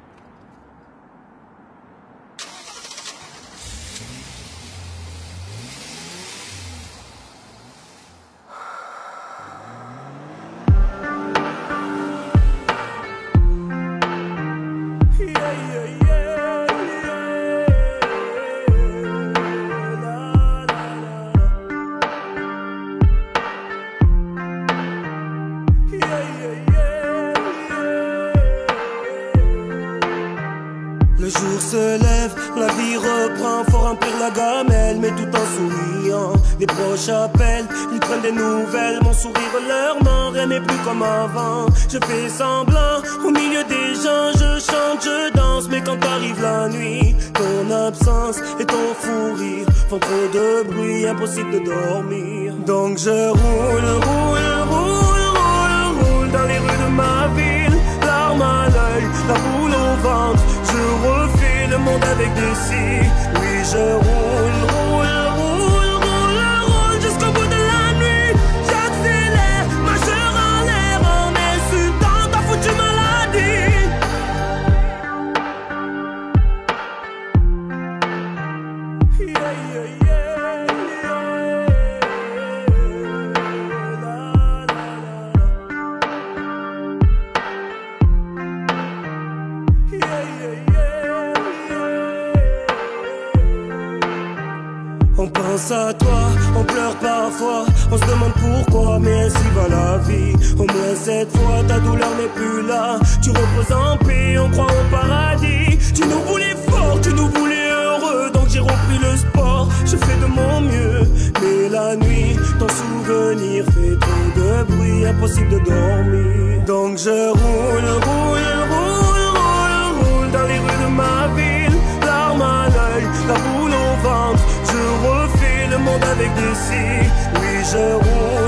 [102.35, 102.99] Plus là.
[103.23, 105.79] Tu reposes en paix, on croit au paradis.
[105.95, 109.69] Tu nous voulais fort, tu nous voulais heureux, donc j'ai repris le sport.
[109.85, 111.03] Je fais de mon mieux,
[111.41, 116.64] mais la nuit, ton souvenir fait trop de bruit, impossible de dormir.
[116.67, 122.69] Donc je roule, roule, roule, roule, roule dans les rues de ma ville, larmes à
[122.69, 124.43] l'œil, la boule au ventre.
[124.71, 127.09] Je refais le monde avec des si.
[127.41, 128.48] Oui, je roule,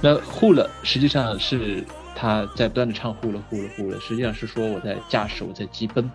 [0.00, 6.10] 那 Who 了，实际上是他在不断的唱 Who 了 Who 了 Who 了，实际上是说我在驾驶，我在疾奔，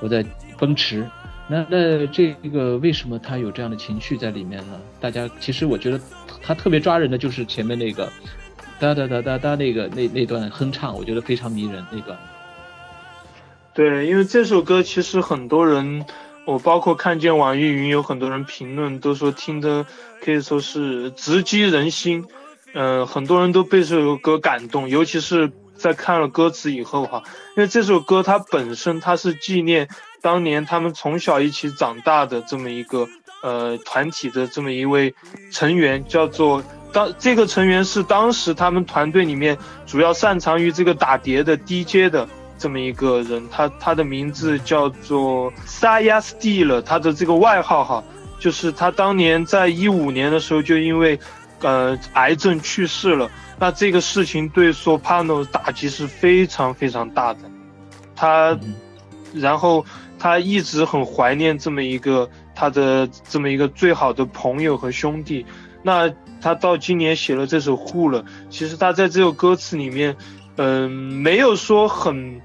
[0.00, 0.24] 我在
[0.58, 1.08] 奔驰。
[1.48, 4.80] 那那这个为什么他有这样的情绪在里面呢？
[5.00, 6.00] 大家其实我觉得
[6.40, 8.08] 他特别抓人的就是前面那个
[8.78, 12.16] 哒哒哒哒哒那个那那段哼唱，我觉得非常迷人那段。
[13.74, 16.04] 对，因为这首歌其实很多人，
[16.44, 19.84] 我包括看见网易云有很多人评论都说听的
[20.22, 22.24] 可以说是直击人心，
[22.74, 27.22] 嗯、很多人都被这首歌感动，尤其是在看了歌词以后哈，
[27.56, 29.88] 因为这首歌它本身它是纪念
[30.20, 33.08] 当年他们从小一起长大的这么一个
[33.42, 35.14] 呃团体的这么一位
[35.50, 48.04] 成员，叫做当这个成员是当时他们团队里面主要擅长于这个打碟的 DJ 的这么一个人，他他的名字叫做 Saya Steele，他的这个外号哈，
[48.38, 51.18] 就是他当年在一五年的时候就因为
[51.62, 53.30] 呃癌症去世了。
[53.58, 57.40] 那这个事情对 Soprano 打击是非常非常大的，
[58.16, 58.58] 他，
[59.32, 59.84] 然后
[60.18, 65.46] 他一直很怀念这么一个他的这么一个最好的朋友和兄弟。
[65.84, 70.16] 那他到今年写了这首《护》了，其实他在这首歌词里面，
[70.56, 72.40] 嗯，没有说很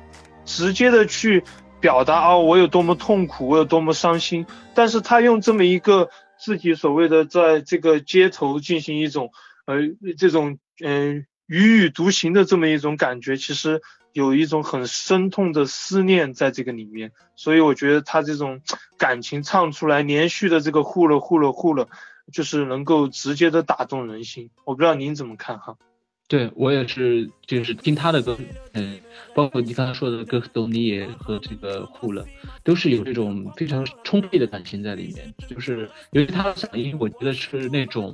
[0.45, 1.43] 直接的去
[1.79, 9.31] 表达啊我有多么痛苦，我有多么伤心，但是他用这么一个自己所谓的在这个街头进行一种
[9.65, 9.77] 呃
[10.17, 10.59] 这种。
[10.79, 13.81] 嗯，踽踽独行的这么一种感觉，其实
[14.13, 18.61] 有一种很深痛的思念在这个里面，所以我觉得他这种
[18.99, 21.89] 感情唱出来，连续的这个呼了呼了呼了，
[22.31, 24.51] 就是能够直接的打动人心。
[24.65, 25.77] 我不知道您怎么看哈？
[26.27, 28.37] 对我也是，就是听他的歌，
[28.73, 28.99] 嗯，
[29.33, 32.25] 包括你刚才说的歌都你也和这个呼了，
[32.63, 38.13] 都是有这种非常充沛的感情在里面，就是由于他的嗓音，我觉得是那种，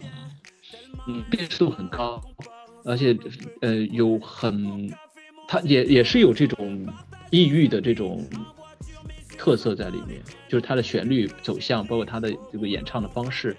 [1.08, 2.22] 嗯，辨识度很高。
[2.86, 3.18] 而且，
[3.62, 4.92] 呃，有很，
[5.48, 6.86] 他也也是有这种
[7.32, 8.28] 异域的这种
[9.38, 13.56] 特色在里面，就是他的旋律走向，包括他的这个演唱的方式，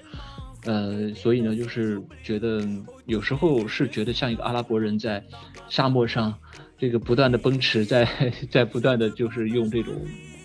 [0.65, 2.67] 呃，所以呢，就是觉得
[3.07, 5.23] 有时候是觉得像一个阿拉伯人在
[5.69, 6.35] 沙漠上，
[6.79, 8.09] 这个不断的奔驰，在
[8.51, 9.95] 在不断的就是用这种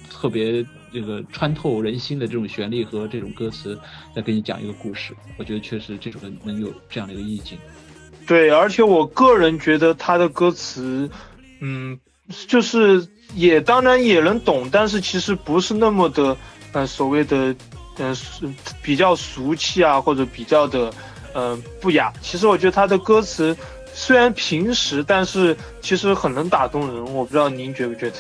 [0.09, 3.79] 特别这个穿透人心的这种旋律和这种歌词，
[4.13, 5.13] 在给你讲一个故事。
[5.37, 7.57] 我觉得确实这首歌能有这样的一个意境。
[8.27, 11.09] 对，而且我个人觉得他的歌词，
[11.61, 11.97] 嗯，
[12.47, 16.37] 就是也当然也能懂，但是其实不是那么的，
[16.73, 17.55] 呃，所谓的，
[17.99, 18.17] 呃，
[18.81, 20.91] 比较俗气啊，或者比较的，
[21.33, 22.11] 呃，不雅。
[22.21, 23.55] 其实我觉得他的歌词
[23.93, 27.13] 虽然平实，但是其实很能打动人。
[27.13, 28.17] 我不知道您觉不觉得？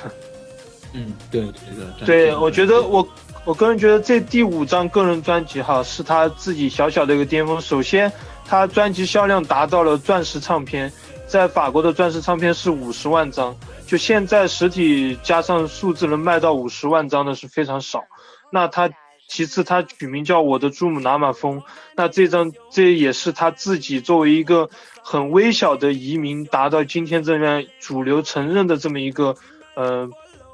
[0.93, 1.51] 嗯，对，对
[1.97, 2.05] 对。
[2.05, 3.07] 对，我觉得我
[3.45, 7.59] 我个人觉得这第五张个人专辑哈，是他自己小小的一个巅峰。
[7.59, 8.11] 首先。
[8.45, 10.91] 他专辑销量达到了钻石唱片，
[11.27, 18.03] 在法国的钻石唱片是五十万张，就现在实体加上数字能卖到五十万张的是非常少。
[18.51, 18.89] 那他
[19.29, 21.63] 其次他取名叫我的珠穆朗玛峰，
[21.95, 24.69] 那这张这也是他自己作为一个
[25.01, 29.37] 很微小的移民达到今天这样主流承认的这么一个，
[29.75, 30.09] 呃。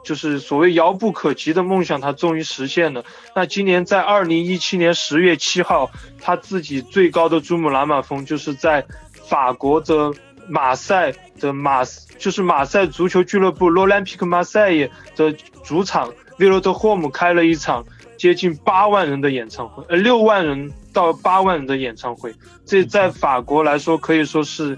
[0.06, 3.04] 就是所谓遥不可及的梦想，他终于实现了。
[3.36, 5.90] 那今年在二零一七年十月七号，
[6.22, 8.86] 他自己最高的珠穆朗玛峰，就是在
[9.28, 10.14] 法国的
[10.48, 11.84] 马赛的马，
[12.20, 15.34] 就是马赛足球俱乐部 （L'Olympique Marseille） 的
[15.64, 17.84] 主场 v i l l o d h o m e 开了一场
[18.18, 22.34] 接近八万人的演唱会，呃，六万人到八万人的演唱会。
[22.66, 24.78] 这在法国来说可以说是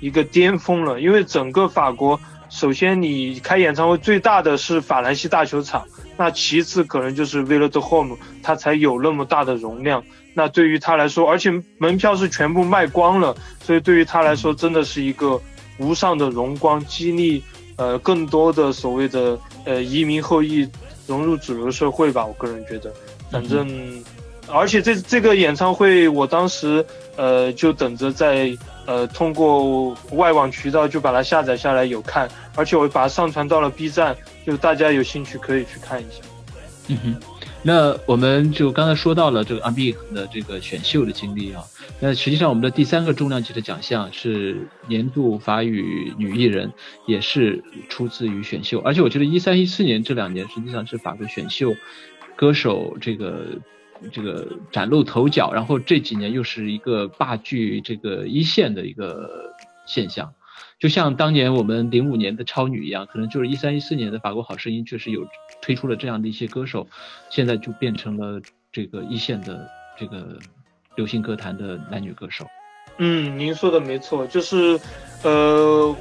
[0.00, 2.18] 一个巅峰了，因为整个法国。
[2.48, 5.84] 首先，你开演唱会最大的是法兰西大球场，
[6.16, 10.02] 那其次可能就是 Villa de Home，它才有那么大的容量。
[10.32, 15.40] 那对于他来说，而且门票是全部卖光了，所以对于他来说，真的是一个
[15.78, 17.42] 无上的荣光，激励
[17.76, 20.66] 呃更多的所谓的呃移民后裔
[21.06, 22.24] 融入主流社会吧。
[22.24, 22.92] 我个人觉得，
[23.30, 24.04] 反正，
[24.48, 26.84] 而且这这个演唱会，我当时
[27.16, 28.56] 呃就等着在。
[28.88, 34.16] 呃，通过外网渠道就把它下载下来有看，而且我把它上传到了 B 站，
[34.46, 36.22] 就大家有兴趣可以去看一下。
[36.86, 37.16] 嗯哼，
[37.66, 41.64] 那我们就刚才说到了这个 a m b 的这个选秀的经历啊，
[41.98, 46.72] 那实际上我们的第三个重量级的奖项是年度法语女艺人，
[47.06, 51.74] 也是出自于选秀，而且我觉得一三一四年这两年实际上是法国选秀
[52.36, 53.58] 歌手这个。
[54.12, 59.54] 这个崭露头角，然后这几年又是一个霸踞这个一线的一个
[59.86, 60.34] 现象，
[60.78, 65.26] 就像当年我们零五年的超女一样，可能就是一三一四年的法国好声音确实有
[65.60, 66.86] 推出了这样的一些歌手，
[67.30, 68.40] 现在就变成了
[68.72, 69.68] 这个一线的
[69.98, 70.38] 这个
[70.94, 72.46] 流行歌坛的男女歌手。
[72.98, 74.78] 嗯，您说的没错，就是
[75.22, 75.94] 呃，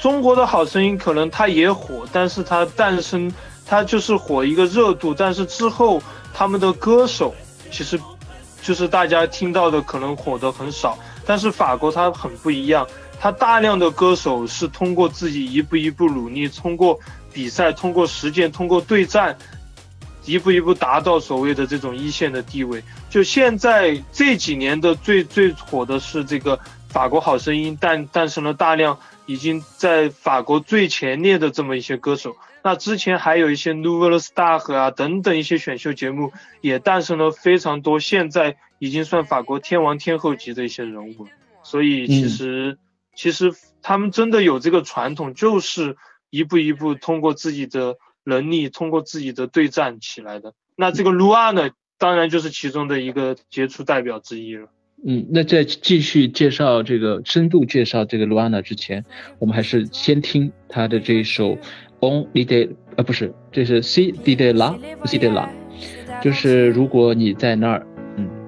[0.00, 3.32] 中国的好声音可能它也火，但是它诞生
[3.66, 6.02] 它就是火一个热度，但是之后。
[6.32, 7.34] 他们的歌手
[7.72, 8.00] 其实，
[8.62, 12.86] 就是大家听到的可能火的很少，但是法国它很不一样，
[13.22, 16.98] 他大量的歌手是通过自己一步一步努力，通过
[17.34, 19.36] 比赛，通过实践，通过对战，
[20.24, 22.82] 一步一步达到所谓的这种一线的地位。
[23.10, 26.58] 就现在这几年的最最火的是这个
[26.88, 32.34] 法国好声音诞诞生了大量已经在法国最前列的这么一些歌手。
[32.62, 41.28] 那之前还有一些 Nouvelle Star 啊等等一些选秀节目，也诞生了非常多现在已经算法国天王天后级的一些人物。
[41.62, 42.78] 所以其实、
[43.14, 43.52] 其实
[43.82, 45.96] 他们真的有这个传统，就是
[46.30, 50.54] 一步一步通过自己的能力，通过自己的对战起来的。
[50.76, 54.68] 那这个卢阿呢，当然就是其中的一个杰出代表之一了。
[55.06, 59.04] 嗯，那在继续介绍这个深度介绍这个卢安娜之前，
[59.38, 61.56] 我们还是先听他的这一首
[62.00, 65.48] On l i d e 呃不是，这是 C D de la C de la，
[66.22, 67.86] 就是如果你在那儿，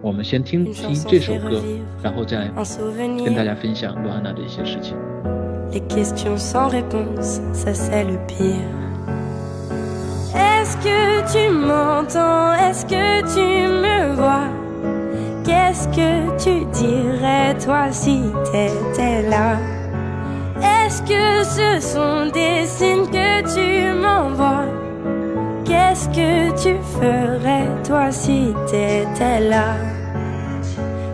[0.02, 1.62] 我们先听听这首歌，
[2.02, 2.50] 然后再
[3.24, 4.96] 跟大家分享卢安娜的一些事情。
[5.72, 8.64] Les questions sans réponse, ça c'est le pire.
[10.34, 14.48] Est-ce que tu m'entends Est-ce que tu me vois
[15.44, 19.58] Qu'est-ce que tu dirais toi si t'étais là
[20.62, 24.66] Est-ce que ce sont des signes que tu m'envoies
[25.66, 29.76] Qu'est-ce que tu ferais toi si t'étais là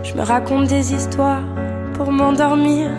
[0.09, 1.43] Je me raconte des histoires
[1.93, 2.89] pour m'endormir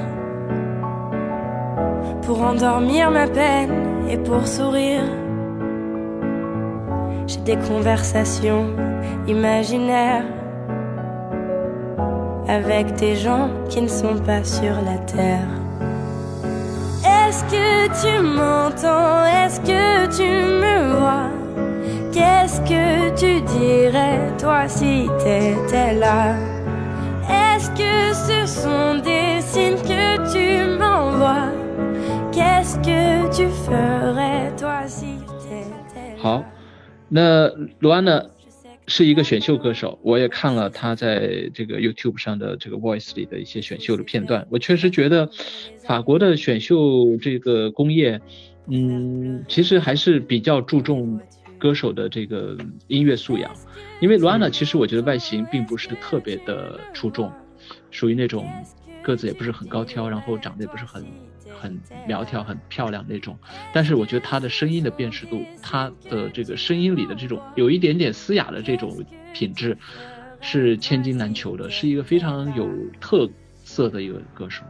[2.23, 5.03] pour endormir ma peine et pour sourire.
[7.27, 8.67] J'ai des conversations
[9.27, 10.23] imaginaires
[12.47, 15.51] avec des gens qui ne sont pas sur la terre.
[17.05, 19.25] Est-ce que tu m'entends?
[19.25, 20.31] Est-ce que tu
[20.63, 21.31] me vois?
[22.13, 26.50] Qu'est-ce que tu dirais toi si t'étais là?
[28.27, 31.51] Ce sont des signes que tu m'envoies.
[32.33, 35.19] Qu'est-ce que tu ferais toi si
[35.49, 36.23] t'étais là?
[36.23, 36.45] 好，
[37.09, 37.49] 那
[37.79, 38.31] 卢安呢
[38.87, 45.31] 是一个选秀歌手，我也看了他在这个 YouTube 上的这个 Voice 里的一些选秀的片段，我确实觉得
[45.87, 48.21] 法国的选秀这个工业，
[48.69, 51.19] 嗯，其实还是比较注重
[51.59, 52.57] 歌手的这个
[52.87, 53.51] 音乐素养，
[54.01, 57.33] 因为卢安娜其实我觉得外形并不是特别的出众，
[57.91, 58.49] 属于那种
[59.03, 61.05] 个子也不是很高挑，然后长得也不是很
[61.59, 63.39] 很苗条、很漂亮那种。
[63.73, 69.77] 但是我觉得她的声音的辨识度，她的这个声音里的这种有一点点嘶哑的这种品质，
[70.41, 72.69] 是千金难求的，是一个非常有
[73.01, 73.29] 特
[73.65, 74.63] 色的一个歌手。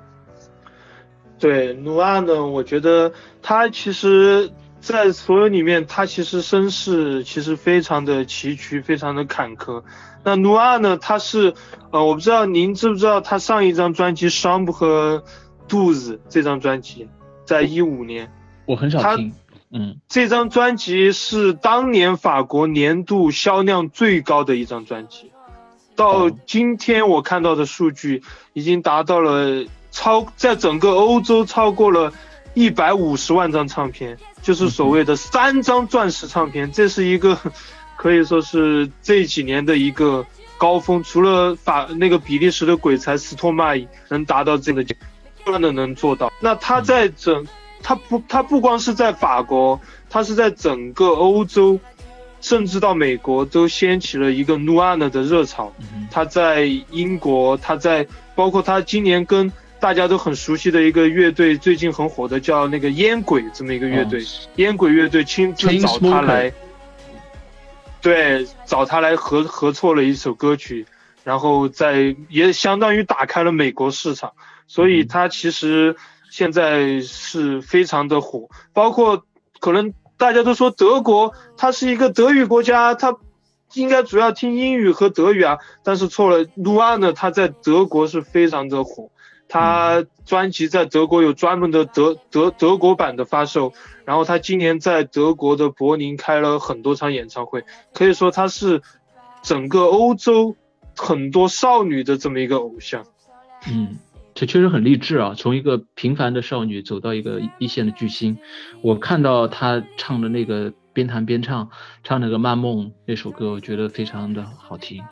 [1.39, 3.11] 对努阿呢，我觉得
[3.41, 4.51] 他其实，
[4.81, 9.83] 在所有里面，他其实身世其实非常的崎岖，非常的坎坷。
[10.25, 11.55] 那努阿呢，他是
[11.91, 15.23] 呃，我不知道您知不知道，他上一张专辑《Chambre》和
[15.69, 17.09] 《肚子》这张专辑，
[17.45, 18.31] 在一五年，
[18.67, 19.33] 我很少他听，
[19.73, 25.31] 嗯，这张专辑是当年法国年度销量最高的一张专辑，
[25.97, 26.33] 到哦。
[26.47, 28.23] 今天我看到的数据
[28.53, 32.13] 已经达到了超，在整个欧洲超过了
[32.55, 37.39] 一百五十万张唱片，就是所谓的三张钻石唱片，这是一个
[37.97, 40.27] 可以说是这几年的一个
[40.59, 44.85] 高峰，除了法那个比利时的鬼才斯托麦能达到这个，
[45.45, 46.33] 不断的能做到。
[46.41, 47.47] 那他在整，
[47.83, 51.79] 他不，他不光是在法国，他是在整个欧洲，
[52.41, 55.73] 甚至到美国都掀起了一个 n u a n 的热潮。
[55.81, 64.25] 嗯他在英国，他在包括他今年跟大家都很熟悉的一个乐队，最近很火的叫那个烟鬼这么一个乐队，哦。
[64.57, 66.53] 烟鬼乐队亲自找他来，
[68.03, 70.87] 对，找他来合合作了一首歌曲，
[71.25, 74.33] 然后在也相当于打开了美国市场，
[74.67, 75.97] 所以嗯他其实
[76.31, 79.25] 现在是非常的火，包括
[79.61, 83.17] 可能大家都说德国它是一个德语国家，它
[83.73, 89.11] 应该主要听英语和德语啊，但是错了，卢阿呢他在德国是非常的火，
[89.51, 93.73] 他专辑在德国有专门的德德德国版的发售，
[94.05, 98.81] 然后他今年在德国的柏林开了很多场演唱会，可以说他是
[99.43, 100.57] 整个欧洲
[100.97, 103.05] 很多少女的这么一个偶像。
[103.69, 103.99] 嗯，
[104.35, 105.35] 这确实很励志啊！
[105.37, 108.39] 从一个平凡的少女走到一个一线的巨星，
[108.83, 111.71] 我看到她唱的那个边弹边唱，
[112.05, 115.03] 唱那个《漫梦》那首歌，我觉得非常的好听。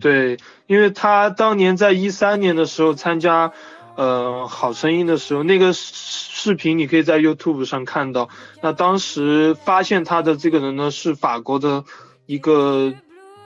[0.00, 3.52] 对，因为他当年在一三年的时候参加，
[3.96, 8.28] 呃，好声音的时候，那个视视频你可以在 YouTube 上看到。
[8.60, 11.84] 那当时发现他的这个人呢，是法国的
[12.26, 12.92] 一个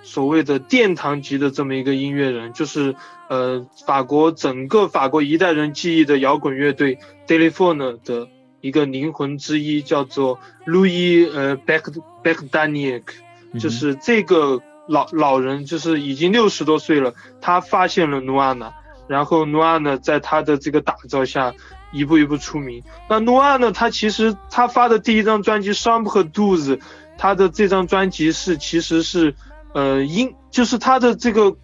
[0.02, 2.94] 所谓的殿堂级的这么一个音乐人，就是
[3.28, 8.28] 呃，法国整个法国一代人记忆的摇滚乐队 Telephone 的
[8.60, 13.02] 一个灵魂之一，叫做 Louis 呃 Beck Beck Daniel。
[13.60, 18.72] 就是这个老老人，就是已经六十多岁了，他发现了努阿娜，
[19.06, 21.54] 然后努阿呢，在他的这个打造下，
[21.92, 22.82] 一步一步出名。
[23.08, 26.76] 那努阿呢，他其实他发的第一张专辑《Shamp 和 Do's》，
[27.16, 29.34] 他的这张专辑是其实是，
[29.72, 31.56] 呃，英就是他的这个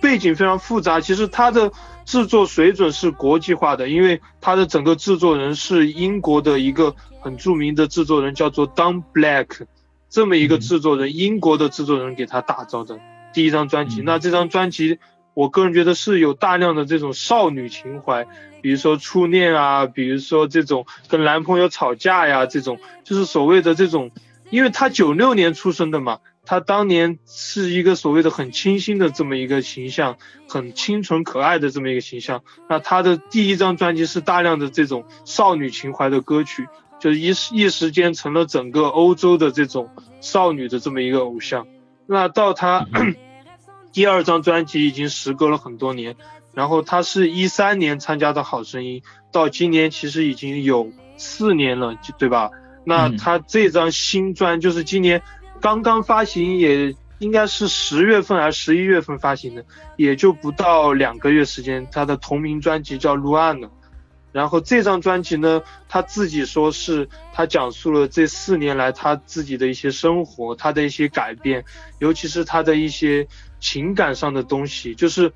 [0.00, 1.70] 背景非常复杂，其实他的
[2.04, 9.66] 制作水准是国际化的，因为他的整个制作人是英国的一个很著名的制作人，叫做 Don Black，
[10.12, 13.00] 这么一个制作人，英国的制作人给他打造的
[13.32, 14.00] 第一张专辑。
[14.02, 15.00] 那这张专辑。
[15.34, 18.26] 我个人觉得是有大量的这种少女情怀，
[18.60, 24.10] 比如说初恋啊，比如说这种跟男朋友吵架呀，这种就是所谓的这种，
[24.50, 32.42] 因为他九六年出生的嘛，他当年是一个所谓的很清新的这么一个形象，很清纯可爱的这么一个形象。
[32.68, 36.68] 那他的第一张专辑是大量的这种少女情怀的歌曲，
[37.02, 39.90] 就是一一时间成了整个欧洲的这种
[40.20, 41.66] 少女的这么一个偶像。
[42.06, 42.86] 那到她。
[43.92, 46.16] 第二张专辑已经时隔了很多年，
[46.54, 49.00] 然后她是一三年参加的《好声音》，
[49.30, 52.50] 到今年其实已经有四年了，对吧？
[52.86, 55.20] 那他这张新专就是今年
[55.60, 59.62] 刚刚发行，也应该是十月份还是十一月份发行的，
[59.98, 61.86] 也就不到两个月时间。
[61.92, 63.70] 他的同名专辑叫《陆岸》了。
[64.32, 71.62] 然后这张专辑呢，他自己说是他讲述了这四年来他自己的一些生活，他的一些改变，
[71.98, 73.28] 尤其是他的一些
[73.60, 75.30] 情感上的东西，就是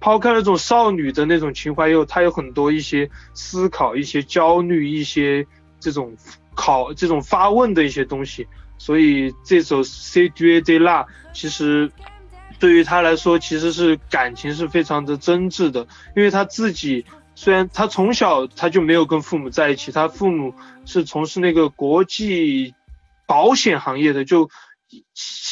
[0.00, 5.46] 抛开那种少女的那种情怀，又他有很多一些思考、一些焦虑、一些
[5.78, 6.12] 这种
[6.56, 8.48] 考、这种发问的一些东西。
[8.78, 11.88] 所以这首《C D A D La》其实
[12.58, 15.86] 对于他来说，其实是感情是非常的真挚的，
[16.16, 17.06] 因为他自己。
[17.42, 22.74] 虽然他从小他就没有跟父母在一起，他父母是从事那个国际
[23.26, 24.50] 保险行业的，就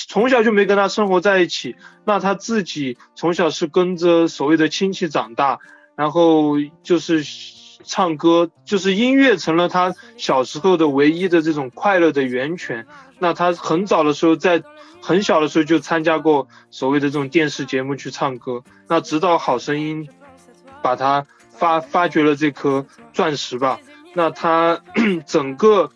[0.07, 1.77] 从小就没跟他生活在一起。
[2.05, 5.61] 那他自己从小是跟着所谓的亲戚长大，
[5.97, 7.25] 然后就是
[7.85, 12.87] 唱歌，就是音乐成了他小时候的唯一的这种快乐的源泉。
[13.19, 14.63] 那他很早的时候，在
[15.01, 18.63] 很小的时候就参加过所谓的这种电视节目去唱歌。
[18.89, 20.07] 那直到好声音
[20.83, 21.25] 把他。
[21.59, 23.81] 发发掘了这颗钻石吧，
[24.15, 24.81] 那他
[25.27, 25.91] 整个，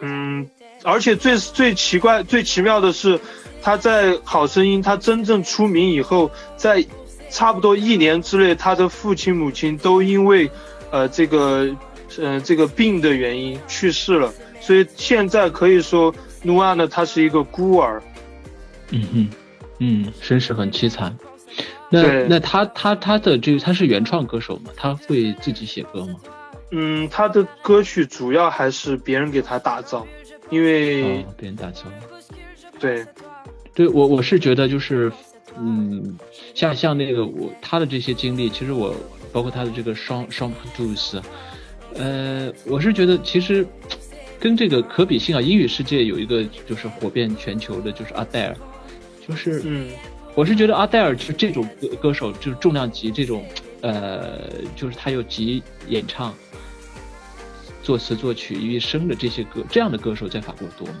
[0.00, 0.46] 嗯，
[0.82, 3.18] 而且最最奇怪、最奇妙的是，
[3.62, 6.84] 他在《好声音》他真正出名以后，在
[7.30, 10.50] 差不多一年之内，他的父亲母亲都因为，
[10.90, 11.74] 呃，这个，
[12.18, 18.02] 呃，这个病的原因去世了，所以现在可以说，努阿呢，他是一个孤儿。
[18.90, 19.28] 嗯嗯
[19.80, 21.16] 嗯，身世很凄惨。
[22.02, 24.70] 那那他他他的这个他是原创歌手吗？
[24.76, 26.16] 他会自己写歌吗？
[26.70, 30.04] 嗯，他的歌曲主要还是别人给他打造，
[30.50, 31.82] 因为别人打造。
[32.80, 33.06] 对，
[33.72, 35.12] 对我我是觉得就是，
[35.56, 36.18] 嗯，
[36.54, 38.92] 像像那个我他的这些经历，其实我
[39.32, 41.20] 包括他的这个双双 produce，
[41.94, 43.64] 呃，我是觉得其实
[44.40, 48.56] 跟这个可比性啊，英语世界有一个就是火遍全球的，就是阿黛尔，
[49.28, 49.88] 就是嗯。
[50.34, 53.46] 我是觉得阿黛尔就这种歌歌手，就是重量级这种，
[53.82, 54.40] 呃，
[54.74, 56.34] 就是他有集演唱、
[57.84, 60.94] 作词作曲于一身的这些歌，这样的歌手在法国多吗？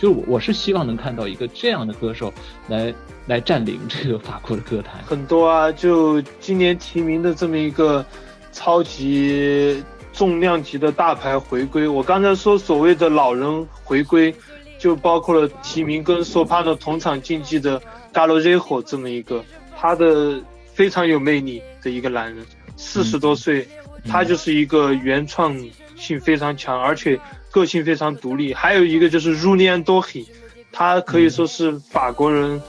[0.00, 2.34] 就是我我是希望能看到一个这样的歌手
[2.66, 2.92] 来
[3.28, 5.00] 来占领这个法国的歌坛。
[5.06, 8.04] 很多啊，就今年提名的这么一个
[8.50, 9.80] 超级
[10.12, 14.34] 重量级的大牌回归，我刚才说所谓的老人回归，
[14.76, 17.80] 就包括了提名跟索帕诺同场竞技的。
[18.12, 19.42] 加罗热火这么一个，
[19.76, 20.40] 他的
[20.74, 22.44] 非常有魅力的一个男人，
[22.76, 23.66] 四十多岁，
[24.08, 25.56] 他就是一个原创
[25.96, 27.18] 性非常强，而且
[27.50, 28.52] 个性非常独立。
[28.52, 30.26] 还有一个就是 r u l i a n Dohi，
[30.70, 32.60] 他可以说是法国人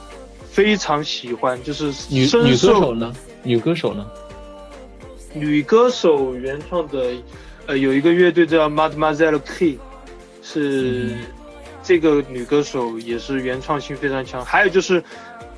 [0.50, 3.14] 非常喜欢，就是女女歌手呢？
[3.42, 4.10] 女歌手呢？
[5.34, 7.12] 女歌手原创的，
[7.66, 9.78] 呃，有一个乐队叫 Mademoiselle K，
[10.42, 11.10] 是
[11.82, 14.42] 这个女歌手也是原创性非常强。
[14.42, 15.04] 还有就是。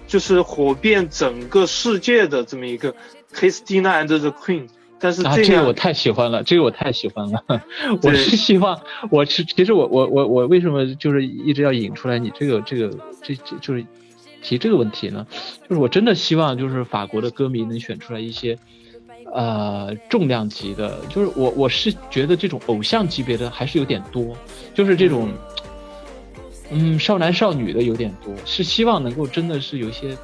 [0.06, 2.94] 就是火遍整个世界的这么一个
[3.34, 4.68] Christina and the Queen，
[5.00, 7.42] 但是这个我太喜欢了，这个我太喜欢了。
[8.02, 8.80] 我是希望，
[9.10, 12.88] 我是其实我我我我为什么就是一直要引出来你这个这个
[13.22, 13.84] 这这就是
[14.42, 15.26] 提这个问题呢？
[15.68, 18.56] 就是我真的希望就是法国的歌迷能选出来一些
[19.32, 24.36] 呃重量级的，就是我我是觉得这种偶像级别的还是有点多，
[24.72, 25.28] 就是这种。
[25.28, 25.45] 嗯，
[26.70, 30.16] 嗯少男少女的有点多，是希望能够真的是有一些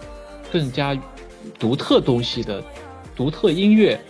[0.52, 0.96] 更加
[1.58, 2.62] 独特东西的、
[3.14, 4.00] 独特音乐、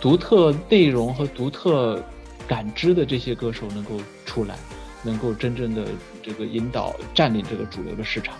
[0.00, 2.02] 独特内容和独特
[2.46, 3.92] 感知的这些歌手能够
[4.24, 4.56] 出来，
[5.02, 5.84] 能够真正的
[6.22, 8.34] 这个引导占领这个主流的市场。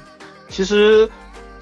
[0.49, 1.09] 其实，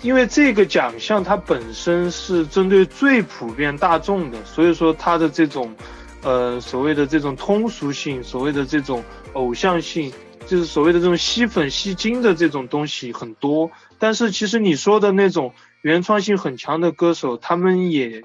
[0.03, 5.75] 因为这个奖项它本身是针对最普遍大众的，所以说它的这种，
[6.23, 10.13] 呃，所谓的这种通俗性，所谓的这种偶像性，
[10.47, 13.71] 就是所谓的这种吸粉吸金的这种东西很多。
[13.99, 18.23] 但是其实你说的那种原创性很强的歌手，他们也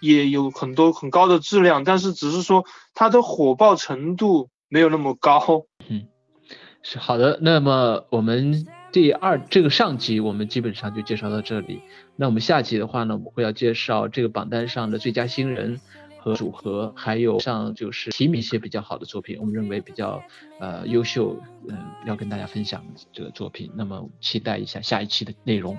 [0.00, 2.64] 也有很多很高的质量，但是只是说
[2.94, 5.66] 它的火爆程度没有那么高。
[5.88, 6.06] 嗯，
[6.82, 7.38] 是好的。
[7.42, 8.66] 那么我们。
[8.92, 11.80] 第二，这个上集我们基本上就介绍到这里。
[12.14, 15.80] 那我们下集的话呢，我们会要介绍这个榜单上的最佳新人
[16.22, 20.22] 和组合，还有像就是提名一些比较好的作品，我们认为比较
[20.60, 21.36] 呃优秀，
[21.68, 23.68] 嗯，要跟大家分享这个作品。
[23.74, 25.76] 那么期待一下下一期的内容。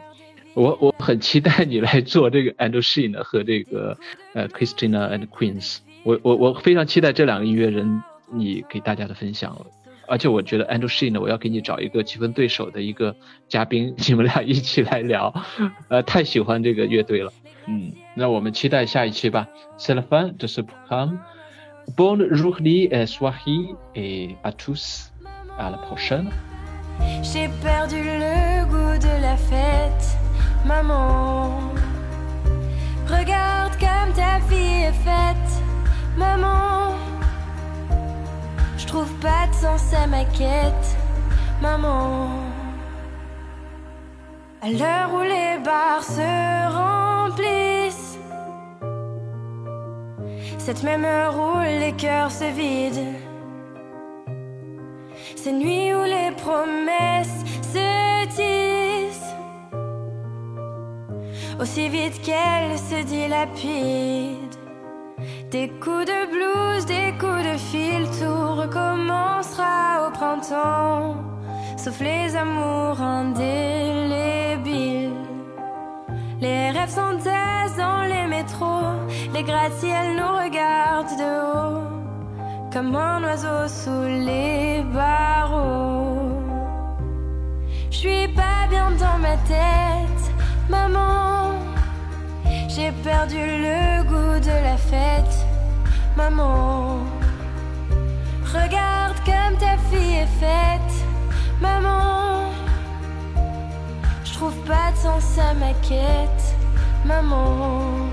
[0.54, 3.98] 我我很期待你来做这个 Andrew Sheen 的和这个
[4.34, 5.78] 呃 Christina and Queens。
[6.04, 9.66] 我我我非常期待这两个音乐人你给大家的分享。
[10.06, 13.16] 而且我觉得 Andrew Sheen 呢，我要给你找一个棋分对手的一个
[13.48, 15.34] 嘉宾，你们俩一起来聊，
[15.88, 17.32] 呃，太喜欢这个乐队了，
[17.66, 19.47] 嗯，那我们期待下一期吧。
[19.79, 21.19] C'est la fin de ce programme.
[21.97, 25.12] Bonne journée et soirée et à tous.
[25.59, 26.31] À la prochaine.
[27.23, 30.19] J'ai perdu le goût de la fête,
[30.64, 31.61] maman.
[33.07, 35.62] Regarde comme ta fille est faite,
[36.16, 36.69] maman.
[38.89, 40.97] trouve pas de sens à ma quête,
[41.61, 42.31] maman.
[44.66, 48.18] À l'heure où les bars se remplissent,
[50.57, 53.20] cette même heure où les cœurs se vident,
[55.36, 57.43] ces nuits où les promesses
[57.74, 59.36] se tissent,
[61.59, 64.57] aussi vite qu'elles se dilapident.
[65.51, 71.18] Des coups de blues, des coups de fil, tout recommencera au printemps,
[71.76, 74.03] sauf les amours indélébiles.
[76.44, 79.00] Les rêves s'entassent dans les métros,
[79.34, 81.84] les gratte-ciels nous regardent de haut,
[82.74, 86.41] comme un oiseau sous les barreaux.
[87.89, 90.24] Je suis pas bien dans ma tête,
[90.68, 91.54] maman.
[92.68, 95.38] J'ai perdu le goût de la fête,
[96.18, 96.98] maman.
[98.54, 100.94] Regarde comme ta fille est faite,
[101.62, 102.33] maman.
[104.44, 106.58] Trouve pas de sens à ma quête,
[107.06, 108.10] maman.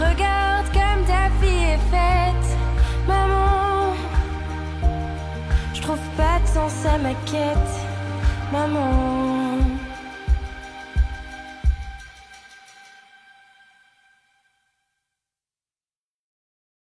[0.00, 2.56] Regarde comme ta fille est faite,
[3.06, 3.92] maman.
[5.74, 7.74] Je trouve pas de sens à ma quête,
[8.50, 9.27] maman.